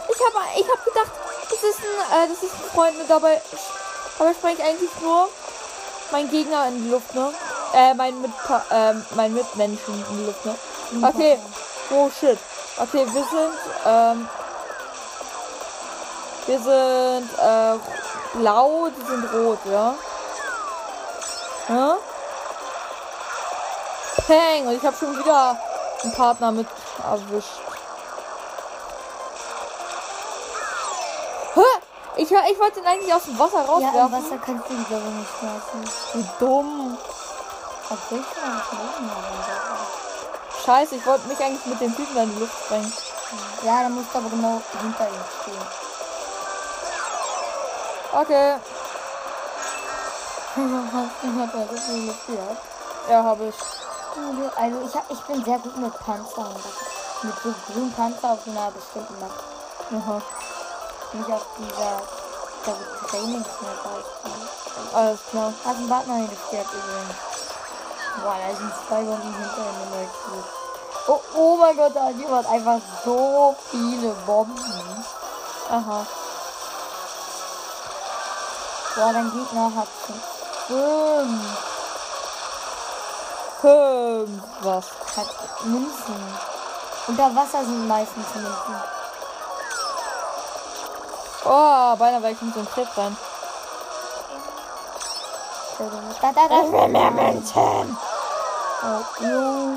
Ich 0.08 0.20
habe 0.20 0.44
ich 0.60 0.68
hab 0.68 0.84
gedacht, 0.84 1.10
das 1.50 1.62
ist 1.62 1.78
ein, 1.78 2.24
äh, 2.24 2.28
das 2.28 2.42
ist 2.42 2.52
ein 2.52 2.70
Freund 2.74 2.98
mit 2.98 3.08
dabei. 3.08 3.40
Aber 4.18 4.30
ich 4.30 4.36
spreng 4.36 4.56
eigentlich 4.60 4.90
nur 5.00 5.28
mein 6.12 6.30
Gegner 6.30 6.68
in 6.68 6.84
die 6.84 6.90
Luft, 6.90 7.14
ne? 7.14 7.32
Äh, 7.72 7.94
mein, 7.94 8.20
mit, 8.20 8.30
ähm, 8.70 9.04
mein 9.14 9.32
Mitmenschen 9.32 9.94
in 10.10 10.18
die 10.18 10.24
Luft, 10.26 10.44
ne? 10.44 10.54
Okay. 11.02 11.38
Oh 11.90 12.10
shit. 12.10 12.38
Okay, 12.76 13.06
wir 13.10 13.24
sind, 13.24 13.58
ähm, 13.86 14.28
wir 16.46 16.58
sind, 16.60 17.30
äh, 17.38 17.95
blau, 18.36 18.88
die 18.88 19.06
sind 19.06 19.32
rot, 19.32 19.58
ja? 19.70 19.94
Ja? 21.68 21.96
Peng, 24.26 24.66
und 24.66 24.74
ich 24.74 24.84
habe 24.84 24.96
schon 24.96 25.18
wieder 25.18 25.56
einen 26.02 26.12
Partner 26.14 26.52
mit 26.52 26.66
erwischt. 27.02 27.60
Hä? 31.54 31.60
Ich, 32.16 32.30
ich 32.30 32.58
wollte 32.58 32.80
ihn 32.80 32.86
eigentlich 32.86 33.14
aus 33.14 33.24
dem 33.24 33.38
Wasser 33.38 33.58
Ja, 33.58 33.62
im 33.62 33.68
rauswerfen. 33.68 34.12
Wasser 34.12 34.38
kannst 34.44 34.68
du 34.68 34.74
ihn 34.74 34.82
ich 34.82 34.88
nicht 34.88 35.30
schmeißen. 35.38 35.90
Wie 36.14 36.26
dumm. 36.38 36.98
Dich 38.10 38.10
oder 38.10 38.56
auf 38.56 38.72
Leben 38.72 39.10
Scheiße, 40.64 40.96
ich 40.96 41.06
wollte 41.06 41.28
mich 41.28 41.38
eigentlich 41.38 41.66
mit 41.66 41.80
dem 41.80 41.94
Typen 41.94 42.16
in 42.16 42.34
die 42.34 42.40
Luft 42.40 42.64
sprengen. 42.64 42.92
Ja, 43.62 43.82
dann 43.82 43.94
musst 43.94 44.08
du 44.12 44.18
aber 44.18 44.28
genau 44.28 44.60
hinter 44.80 45.06
ihm 45.06 45.24
stehen. 45.42 45.85
Okay. 48.16 48.56
Hast 50.54 51.16
du 51.22 51.26
mal 51.26 51.48
da 51.52 51.58
so 51.68 51.76
viel 51.76 52.06
geführt? 52.06 52.56
Ja, 53.10 53.22
habe 53.22 53.44
ich. 53.48 53.54
Also 54.56 54.80
ich, 54.86 54.94
hab, 54.94 55.10
ich 55.10 55.20
bin 55.20 55.44
sehr 55.44 55.58
gut 55.58 55.76
mit 55.76 55.92
Panzern. 55.98 56.56
Mit 57.22 57.34
so 57.44 57.54
grünen 57.66 57.92
Panzer 57.92 58.32
auf 58.32 58.38
einer 58.46 58.70
bestimmten 58.70 59.20
Map. 59.20 59.32
Aha. 59.98 60.22
Nicht 61.12 61.30
auf 61.30 61.46
dieser, 61.58 62.00
dieser 62.64 63.06
Trainingsmap. 63.06 63.84
Alles 64.94 65.20
klar. 65.30 65.52
Hast 65.62 65.76
einen 65.76 65.88
Partner 65.90 66.14
hingestellt 66.14 66.68
übrigens. 66.72 67.16
Boah, 68.22 68.36
da 68.40 68.56
sind 68.56 68.72
zwei 68.88 69.02
Bomben 69.02 69.34
hinter 69.34 69.66
in 69.84 69.92
der 69.92 70.08
Cube. 70.08 70.48
Oh, 71.08 71.20
oh 71.34 71.56
mein 71.56 71.76
Gott, 71.76 71.94
da 71.94 72.06
hat 72.06 72.16
jemand 72.16 72.46
einfach 72.46 72.80
so 73.04 73.54
viele 73.70 74.14
Bomben. 74.24 75.04
Aha. 75.68 76.06
Boah, 78.96 79.12
dein 79.12 79.30
Gegner 79.30 79.70
hat 79.76 79.88
schon 80.06 80.18
fünf. 80.66 81.42
Fünf. 83.60 84.42
Was? 84.62 84.86
Hat 85.16 85.64
Münzen. 85.64 86.38
Unter 87.06 87.36
Wasser 87.36 87.62
sind 87.62 87.86
meistens 87.86 88.24
Münzen. 88.34 88.74
Oh, 91.44 91.96
beinahe 91.96 92.22
wäre 92.22 92.32
ich 92.32 92.40
in 92.40 92.52
so 92.54 92.60
ein 92.60 92.70
Clip 92.70 92.88
rein. 92.96 93.16
Da, 96.22 96.32
da, 96.32 96.48
da. 96.48 96.72
will 96.72 96.88
mehr 96.88 97.10
Münzen. 97.10 97.98
Oh. 98.82 99.76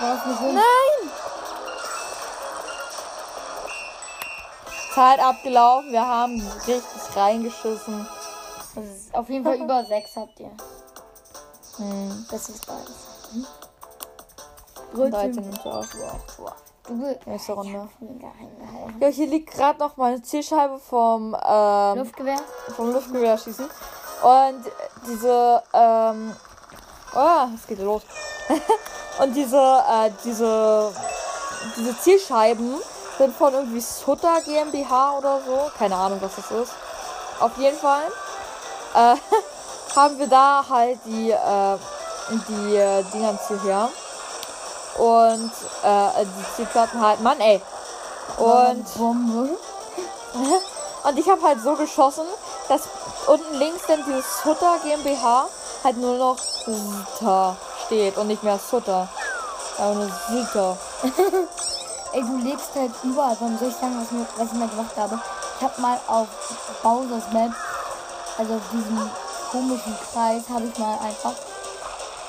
War 0.00 0.16
so? 0.24 0.52
Nein! 0.52 1.10
Zeit 4.94 5.20
abgelaufen, 5.20 5.92
wir 5.92 6.06
haben 6.06 6.40
richtig 6.66 7.16
reingeschissen. 7.16 8.06
Auf 9.12 9.28
jeden 9.28 9.44
Fall 9.44 9.56
über 9.56 9.84
6 9.84 10.16
habt 10.16 10.40
ihr. 10.40 10.50
Hm. 11.76 12.26
Das 12.30 12.48
ist 12.48 12.66
beides. 12.66 13.12
13 14.94 15.42
nimmt 15.42 15.66
auch. 15.66 15.84
Du 16.86 16.94
Nächste 17.26 17.52
Runde. 17.52 17.88
Ja, 19.00 19.06
hier 19.08 19.26
liegt 19.26 19.52
gerade 19.52 19.78
noch 19.78 19.96
meine 19.96 20.20
Zielscheibe 20.20 20.78
vom, 20.78 21.36
ähm, 21.46 21.98
Luftgewehr? 21.98 22.40
vom 22.74 22.92
Luftgewehrschießen. 22.92 23.64
Und 23.64 24.64
diese, 25.06 25.62
ähm, 25.72 26.36
oh, 27.14 27.46
es 27.54 27.66
geht 27.66 27.78
los. 27.78 28.02
Und 29.22 29.34
diese, 29.34 29.58
äh, 29.58 30.10
diese, 30.24 30.92
diese 31.76 31.98
Zielscheiben 31.98 32.80
sind 33.22 33.36
von 33.36 33.54
irgendwie 33.54 33.80
Sutter 33.80 34.40
GmbH 34.44 35.16
oder 35.16 35.40
so. 35.46 35.70
Keine 35.78 35.94
Ahnung, 35.94 36.18
was 36.20 36.34
das 36.34 36.50
ist. 36.50 36.72
Auf 37.38 37.56
jeden 37.56 37.78
Fall, 37.78 38.02
äh, 38.94 39.16
haben 39.96 40.18
wir 40.18 40.26
da 40.26 40.64
halt 40.68 40.98
die, 41.04 41.30
äh, 41.30 41.76
die 42.48 42.76
äh, 42.76 43.04
Dingens 43.12 43.46
hierher. 43.46 43.88
Und, 44.98 45.52
äh, 45.84 46.24
die 46.24 46.56
Zielplatten 46.56 47.00
halt, 47.00 47.20
Mann, 47.20 47.40
ey. 47.40 47.62
Und, 48.38 48.86
und 51.04 51.18
ich 51.18 51.28
habe 51.28 51.42
halt 51.42 51.62
so 51.62 51.74
geschossen, 51.76 52.26
dass 52.68 52.82
unten 53.28 53.54
links 53.54 53.82
dann 53.86 54.04
dieses 54.04 54.42
Sutter 54.42 54.78
GmbH 54.82 55.46
halt 55.84 55.96
nur 55.96 56.16
noch 56.16 56.38
Sutter 56.38 57.56
steht 57.86 58.16
und 58.16 58.26
nicht 58.26 58.42
mehr 58.42 58.58
Sutter. 58.58 59.08
Aber 59.78 59.94
nur 59.94 60.10
Sutter. 60.28 60.76
Ey, 62.12 62.22
du 62.22 62.36
lebst 62.38 62.70
halt 62.74 62.92
überall. 63.02 63.36
Warum 63.40 63.58
soll 63.58 63.68
ich 63.68 63.76
sagen, 63.76 63.98
was, 64.00 64.10
mir, 64.10 64.26
was 64.36 64.46
ich 64.46 64.58
mal 64.58 64.68
gemacht 64.68 64.96
habe? 64.96 65.18
Ich 65.56 65.62
habe 65.64 65.80
mal 65.80 65.98
auf 66.08 66.28
Bowser's 66.82 67.32
Map, 67.32 67.52
also 68.36 68.54
auf 68.54 68.62
diesem 68.72 69.10
komischen 69.50 69.96
Kreis, 70.12 70.42
habe 70.48 70.64
ich 70.64 70.78
mal 70.78 70.98
einfach 70.98 71.32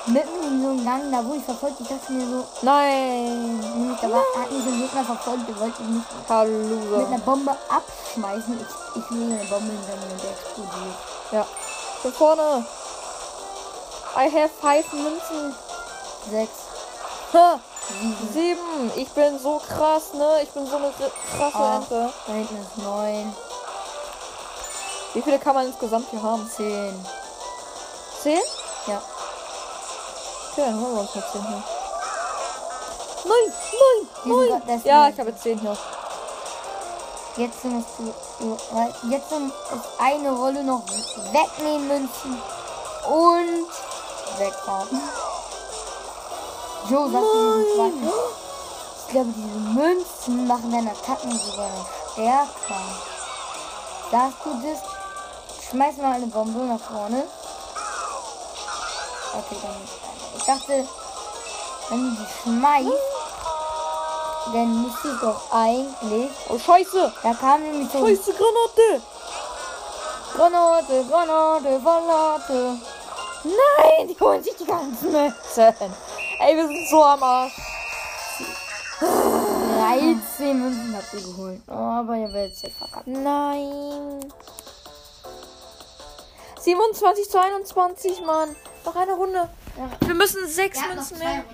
mitten 0.06 0.42
in 0.42 0.62
so 0.62 0.68
einem 0.68 0.84
Gang, 0.84 1.10
da 1.10 1.24
wurde 1.24 1.38
ich 1.38 1.44
verfolgt. 1.44 1.80
Ich 1.80 1.88
dachte 1.88 2.12
mir 2.12 2.26
so, 2.26 2.44
Nein. 2.62 3.58
nämlich, 3.58 4.00
da 4.00 4.10
war, 4.10 4.22
hat 4.38 4.50
mich 4.50 4.62
so 4.62 4.70
ein 4.70 4.80
Gegner 4.80 5.04
verfolgt, 5.04 5.48
der 5.48 5.60
wollte 5.60 5.82
mich 5.82 5.96
mit 5.96 6.28
Hallo. 6.28 7.06
einer 7.06 7.18
Bombe 7.18 7.56
abschmeißen. 7.68 8.60
Ich, 8.60 9.02
ich 9.02 9.10
lege 9.10 9.40
eine 9.40 9.44
Bombe 9.50 9.72
hinter 9.72 9.96
mir 9.96 10.12
und 10.12 10.22
der 10.22 10.30
explodiert. 10.30 10.96
Ja. 11.32 11.46
Hier 12.02 12.12
vorne. 12.12 12.64
I 14.16 14.30
have 14.30 14.50
five 14.60 14.92
Münzen. 14.92 15.54
Sechs, 16.30 16.58
Ha. 17.34 17.58
Sieben. 18.32 18.90
Ich 18.96 19.08
bin 19.10 19.38
so 19.38 19.58
krass, 19.66 20.12
ne? 20.14 20.42
Ich 20.42 20.50
bin 20.50 20.66
so 20.66 20.76
eine 20.76 20.90
krasse 21.36 21.56
Ah. 21.56 21.76
Ente. 21.76 22.12
da 22.26 22.32
hinten 22.32 22.56
ist 22.60 22.78
neun, 22.78 23.36
Wie 25.14 25.22
viele 25.22 25.38
kann 25.38 25.54
man 25.54 25.66
insgesamt 25.66 26.08
hier 26.10 26.22
haben? 26.22 26.50
zehn. 26.56 27.06
Zehn? 28.22 28.40
Ja. 28.86 29.00
Okay, 30.52 30.62
dann 30.66 30.80
holen 30.80 30.94
wir 30.94 31.00
uns 31.02 31.14
mal 31.14 31.24
zehn 31.32 31.46
hier. 31.46 31.62
Nein. 33.26 33.52
grad- 34.48 34.68
das 34.68 34.84
Ja, 34.84 35.08
ich 35.08 35.18
habe 35.18 35.30
jetzt 35.30 35.42
zehn 35.42 35.58
hier. 35.58 35.76
Jetzt 37.36 37.64
musst 37.64 37.88
du, 37.98 38.14
jetzt 39.10 39.32
ist 39.32 39.88
eine 39.98 40.30
Rolle 40.32 40.62
noch 40.62 40.82
wegnehmen 41.32 41.88
Münzen 41.88 42.40
und 43.08 43.68
wegfahren. 44.38 45.02
Jo, 46.90 47.08
sagt 47.08 47.24
diesen 47.34 47.64
zweiten. 47.76 48.10
Ich 49.00 49.10
glaube, 49.10 49.30
diese 49.36 49.58
Münzen 49.58 50.46
machen 50.46 50.70
deine 50.70 50.90
Attacken 50.90 51.32
sogar 51.32 51.68
noch 51.70 51.88
stärker. 52.12 52.80
Sagst 54.10 54.38
du 54.44 54.50
das? 54.62 54.80
Schmeiß 55.70 55.96
mal 55.96 56.12
eine 56.12 56.26
Bombe 56.26 56.60
nach 56.60 56.80
vorne. 56.80 57.24
Okay, 59.32 59.56
dann 59.62 59.80
nicht. 59.80 59.94
Ich 60.36 60.44
dachte, 60.44 60.86
wenn 61.88 62.00
du 62.00 62.10
die 62.10 62.26
schmeißt, 62.42 63.02
dann 64.52 64.82
müsste 64.82 65.08
es 65.08 65.20
doch 65.20 65.40
eigentlich. 65.52 66.30
Oh, 66.50 66.58
scheiße. 66.58 67.12
Da 67.22 67.34
kam 67.34 67.62
nämlich 67.62 67.90
so 67.90 68.06
Scheiße, 68.06 68.34
Granate. 68.34 69.02
Granate, 70.36 71.04
Granate, 71.08 71.80
Granate. 71.82 72.78
Nein, 73.44 74.08
die 74.08 74.20
holen 74.20 74.42
sich 74.42 74.56
die 74.56 74.66
ganzen 74.66 75.12
Münzen. 75.12 75.94
Ey, 76.40 76.56
wir 76.56 76.66
sind 76.66 76.88
so 76.88 77.02
am 77.04 77.22
Arsch. 77.22 77.52
13 79.00 80.60
Münzen 80.60 80.96
habt 80.96 81.12
ihr 81.14 81.20
geholt. 81.20 81.60
Oh, 81.68 81.72
aber 81.72 82.16
ihr 82.16 82.32
werdet 82.32 82.56
jetzt 82.62 82.76
verkackt. 82.76 83.06
Nein. 83.06 84.20
27 86.60 87.28
zu 87.30 87.38
21, 87.40 88.20
Mann. 88.24 88.56
Noch 88.84 88.96
eine 88.96 89.12
Runde. 89.12 89.48
Wir 90.00 90.14
müssen 90.14 90.46
sechs 90.48 90.78
Münzen 90.86 91.18
mehr. 91.18 91.44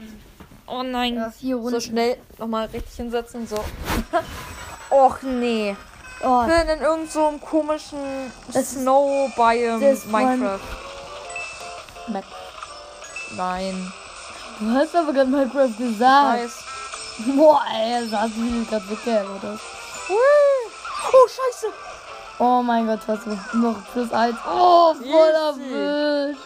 Oh 0.67 0.83
nein. 0.83 1.17
Ja, 1.17 1.31
vier 1.31 1.57
So 1.57 1.63
Runden. 1.63 1.81
schnell 1.81 2.17
nochmal 2.39 2.67
richtig 2.67 2.95
hinsetzen. 2.95 3.47
So. 3.47 3.57
Och 4.91 5.23
nee. 5.23 5.77
Oh, 6.23 6.43
Ich 6.43 6.49
bin 6.49 6.69
in 6.69 6.81
irgendeinem 6.83 7.09
so 7.09 7.33
komischen 7.45 8.33
Das 8.53 8.73
Snow 8.73 9.31
Biome 9.35 9.97
Minecraft. 10.07 10.61
Map. 12.09 12.25
Nein. 13.37 13.93
Du 14.61 14.71
hast 14.75 14.95
aber 14.95 15.13
gerade 15.15 15.31
Minecraft 15.31 15.73
gesagt. 15.79 16.53
Boah, 17.35 17.63
ey, 17.73 18.09
das 18.09 18.21
hast 18.21 18.33
du 18.37 18.65
gerade 18.67 18.91
weggehört, 18.91 19.27
oder? 19.27 19.59
Oh, 20.11 21.29
scheiße. 21.29 21.73
Oh 22.39 22.63
mein 22.63 22.87
Gott, 22.87 23.01
was 23.07 23.21
noch 23.55 23.77
plus 23.93 24.13
eins. 24.13 24.37
Oh, 24.47 24.95
voller. 24.95 25.57
Wild. 25.57 26.37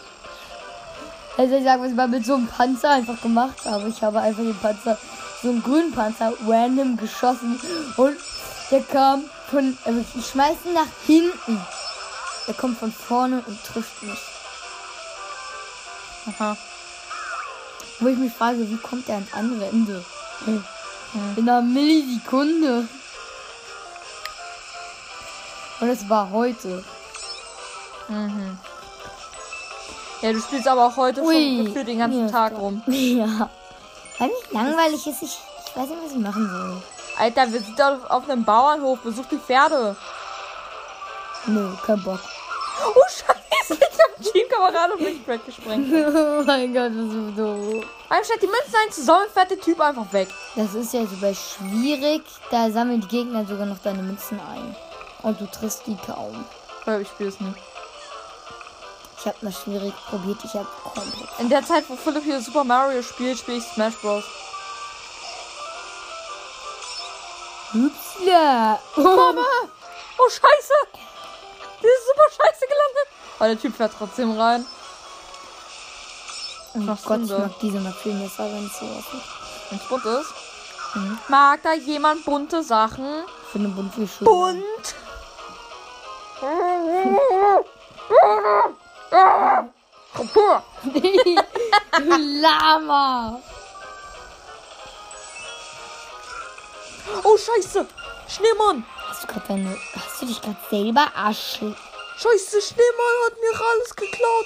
Also 1.37 1.55
ich 1.55 1.63
sag, 1.65 1.81
was 1.81 1.89
ich 1.89 1.95
mal 1.95 2.07
mit 2.07 2.25
so 2.25 2.35
einem 2.35 2.47
Panzer 2.47 2.91
einfach 2.91 3.19
gemacht 3.21 3.65
habe. 3.65 3.89
Ich 3.89 4.01
habe 4.01 4.19
einfach 4.21 4.43
den 4.43 4.57
Panzer, 4.59 4.97
so 5.41 5.49
einen 5.49 5.61
grünen 5.61 5.91
Panzer, 5.91 6.31
random 6.47 6.95
geschossen. 6.95 7.59
Und 7.97 8.17
der 8.71 8.81
kam 8.83 9.25
von, 9.49 9.77
also 9.83 10.05
ich 10.15 10.25
schmeiß 10.25 10.55
ihn 10.65 10.73
nach 10.73 10.87
hinten. 11.05 11.65
Der 12.47 12.53
kommt 12.53 12.79
von 12.79 12.93
vorne 12.93 13.43
und 13.45 13.61
trifft 13.65 14.03
mich. 14.03 14.19
Aha. 16.27 16.55
Wo 17.99 18.07
ich 18.07 18.17
mich 18.17 18.33
frage, 18.33 18.69
wie 18.69 18.77
kommt 18.77 19.07
der 19.07 19.15
ans 19.15 19.33
andere 19.33 19.65
Ende? 19.67 20.03
In 21.35 21.49
einer 21.49 21.61
Millisekunde. 21.61 22.87
Und 25.79 25.89
es 25.89 26.09
war 26.09 26.29
heute. 26.31 26.83
Mhm. 28.07 28.57
Ja, 30.21 30.33
du 30.33 30.39
spielst 30.39 30.67
aber 30.67 30.87
auch 30.87 30.97
heute 30.97 31.21
Ui. 31.21 31.71
schon 31.73 31.85
den 31.85 31.99
ganzen 31.99 32.31
Tag 32.31 32.53
rum. 32.57 32.81
Ja. 32.87 33.49
Weil 34.17 34.29
mich 34.29 34.51
langweilig 34.51 35.07
ist, 35.07 35.21
ich, 35.21 35.37
ich 35.67 35.75
weiß 35.75 35.89
nicht, 35.89 36.01
was 36.03 36.11
ich 36.13 36.17
machen 36.17 36.49
soll. 36.49 36.81
Alter, 37.17 37.51
wir 37.51 37.59
sind 37.61 37.77
doch 37.77 38.09
auf 38.09 38.29
einem 38.29 38.45
Bauernhof. 38.45 38.99
Besuch 38.99 39.25
die 39.25 39.37
Pferde. 39.37 39.95
Nö, 41.47 41.73
kein 41.85 42.01
Bock. 42.01 42.19
Oh, 42.87 43.01
scheiße. 43.09 43.34
Teamkamerad 44.35 44.91
auf 44.91 44.99
mich 44.99 45.25
weggesprengt. 45.25 45.87
oh 45.93 46.43
mein 46.45 46.73
Gott, 46.73 46.91
was 46.93 47.13
ist 47.13 47.37
so. 47.37 47.83
Anstatt 48.09 48.41
die 48.41 48.47
Münzen 48.47 48.75
einzusammeln, 48.83 49.29
fährt 49.33 49.51
der 49.51 49.61
Typ 49.61 49.79
einfach 49.79 50.11
weg. 50.11 50.27
Das 50.57 50.73
ist 50.73 50.93
ja 50.93 51.05
super 51.05 51.33
schwierig. 51.33 52.21
Da 52.51 52.69
sammeln 52.69 52.99
die 52.99 53.07
Gegner 53.07 53.45
sogar 53.45 53.65
noch 53.65 53.79
deine 53.79 54.03
Münzen 54.03 54.37
ein. 54.41 54.75
Und 55.23 55.39
du 55.39 55.45
triffst 55.45 55.87
die 55.87 55.95
kaum. 56.05 56.43
Ja, 56.85 56.99
ich 56.99 57.07
spiele 57.07 57.29
es 57.29 57.39
nicht. 57.39 57.55
Ich 59.17 59.25
habe 59.25 59.37
mal 59.39 59.53
schwierig 59.53 59.93
probiert, 60.09 60.37
ich 60.43 60.53
habe 60.53 60.67
komplett. 60.83 61.29
In 61.39 61.49
der 61.49 61.65
Zeit, 61.65 61.85
wo 61.87 61.95
Philipp 61.95 62.25
hier 62.25 62.41
Super 62.41 62.65
Mario 62.65 63.01
spielt, 63.03 63.39
spiele 63.39 63.59
ich 63.59 63.63
Smash 63.63 63.95
Bros. 64.01 64.25
Upsla! 67.73 68.79
Mama! 68.97 69.47
Oh, 70.17 70.29
scheiße! 70.29 70.73
Die 71.81 71.87
ist 71.87 72.07
super 72.07 72.29
scheiße 72.29 72.65
gelandet. 72.67 73.14
Aber 73.37 73.47
der 73.49 73.59
Typ 73.59 73.75
fährt 73.75 73.93
trotzdem 73.97 74.37
rein. 74.37 74.65
Oh 76.75 76.79
Gott, 76.79 77.09
denn 77.09 77.23
ich 77.23 77.29
da? 77.29 77.39
mag 77.39 77.59
diese 77.61 77.79
Map 77.79 77.95
viel 77.95 78.13
besser, 78.13 78.45
wenn 78.45 78.65
es 78.65 78.79
so 78.79 78.85
aussieht. 78.85 79.23
Wenn 79.69 79.79
es 79.79 79.87
bunt 79.87 80.05
ist. 80.05 80.33
Mhm. 80.95 81.19
Mag 81.27 81.63
da 81.63 81.73
jemand 81.73 82.25
bunte 82.25 82.63
Sachen? 82.63 83.23
Ich 83.43 83.51
finde 83.51 83.69
bunt 83.69 83.93
viel 83.93 84.07
schöner. 84.07 84.29
Bunt! 84.29 84.95
du 91.97 92.17
Lama! 92.41 93.39
Oh, 97.23 97.37
scheiße. 97.37 97.85
Schneemann. 98.27 98.85
Hast 99.09 99.23
du 99.23 99.27
gerade 99.27 99.47
deine. 99.47 99.77
Hast 99.95 100.21
du 100.21 100.25
dich 100.25 100.41
gerade 100.41 100.57
selber 100.69 101.07
Arsch. 101.15 101.59
Scheiße, 102.17 102.61
Schneemann 102.61 103.15
hat 103.25 103.33
mir 103.41 103.59
alles 103.73 103.95
geklaut. 103.95 104.45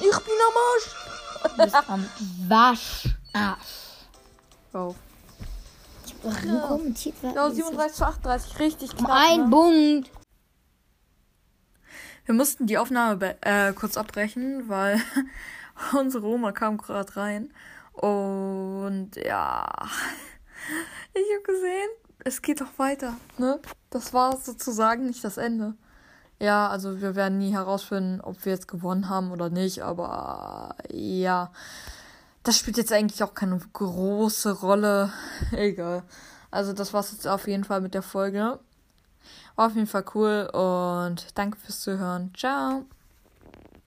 Ich 0.00 0.18
bin 0.24 0.34
am 0.48 0.56
Arsch. 0.72 0.88
Du 1.44 1.62
bist 1.64 1.88
am. 1.88 2.08
Wow. 4.72 4.96
Hab 6.06 6.22
doch 6.32 6.42
nur 6.42 6.60
kommentiert. 6.62 7.14
wer- 7.20 7.32
Ja, 7.34 7.50
37 7.50 7.96
zu 7.96 8.04
38. 8.06 8.58
Richtig 8.58 8.90
Um 8.92 8.98
knapp. 9.04 9.10
ein 9.12 9.40
ne? 9.44 9.50
Punkt. 9.50 10.10
Wir 12.26 12.34
mussten 12.34 12.66
die 12.66 12.78
Aufnahme 12.78 13.36
äh, 13.42 13.72
kurz 13.74 13.96
abbrechen, 13.96 14.68
weil 14.68 15.00
unsere 15.92 16.26
Oma 16.26 16.52
kam 16.52 16.78
gerade 16.78 17.14
rein. 17.16 17.52
Und 17.92 19.12
ja, 19.16 19.68
ich 21.12 21.22
habe 21.34 21.42
gesehen, 21.44 21.88
es 22.24 22.42
geht 22.42 22.60
doch 22.60 22.78
weiter. 22.78 23.14
Ne? 23.38 23.60
Das 23.90 24.12
war 24.12 24.36
sozusagen 24.38 25.06
nicht 25.06 25.22
das 25.22 25.36
Ende. 25.36 25.74
Ja, 26.40 26.68
also 26.68 27.00
wir 27.00 27.14
werden 27.14 27.38
nie 27.38 27.52
herausfinden, 27.52 28.20
ob 28.20 28.44
wir 28.44 28.52
jetzt 28.52 28.68
gewonnen 28.68 29.08
haben 29.08 29.30
oder 29.30 29.50
nicht, 29.50 29.82
aber 29.82 30.74
äh, 30.90 31.20
ja, 31.22 31.52
das 32.42 32.58
spielt 32.58 32.76
jetzt 32.76 32.92
eigentlich 32.92 33.22
auch 33.22 33.34
keine 33.34 33.58
große 33.72 34.60
Rolle. 34.60 35.12
Egal. 35.52 36.02
Also 36.50 36.72
das 36.72 36.92
war's 36.92 37.12
jetzt 37.12 37.26
auf 37.26 37.48
jeden 37.48 37.64
Fall 37.64 37.80
mit 37.80 37.94
der 37.94 38.02
Folge. 38.02 38.58
War 39.56 39.66
auf 39.66 39.74
jeden 39.74 39.86
Fall 39.86 40.04
cool 40.14 40.48
und 40.52 41.26
danke 41.34 41.58
fürs 41.58 41.80
Zuhören. 41.80 42.32
Ciao. 42.36 42.84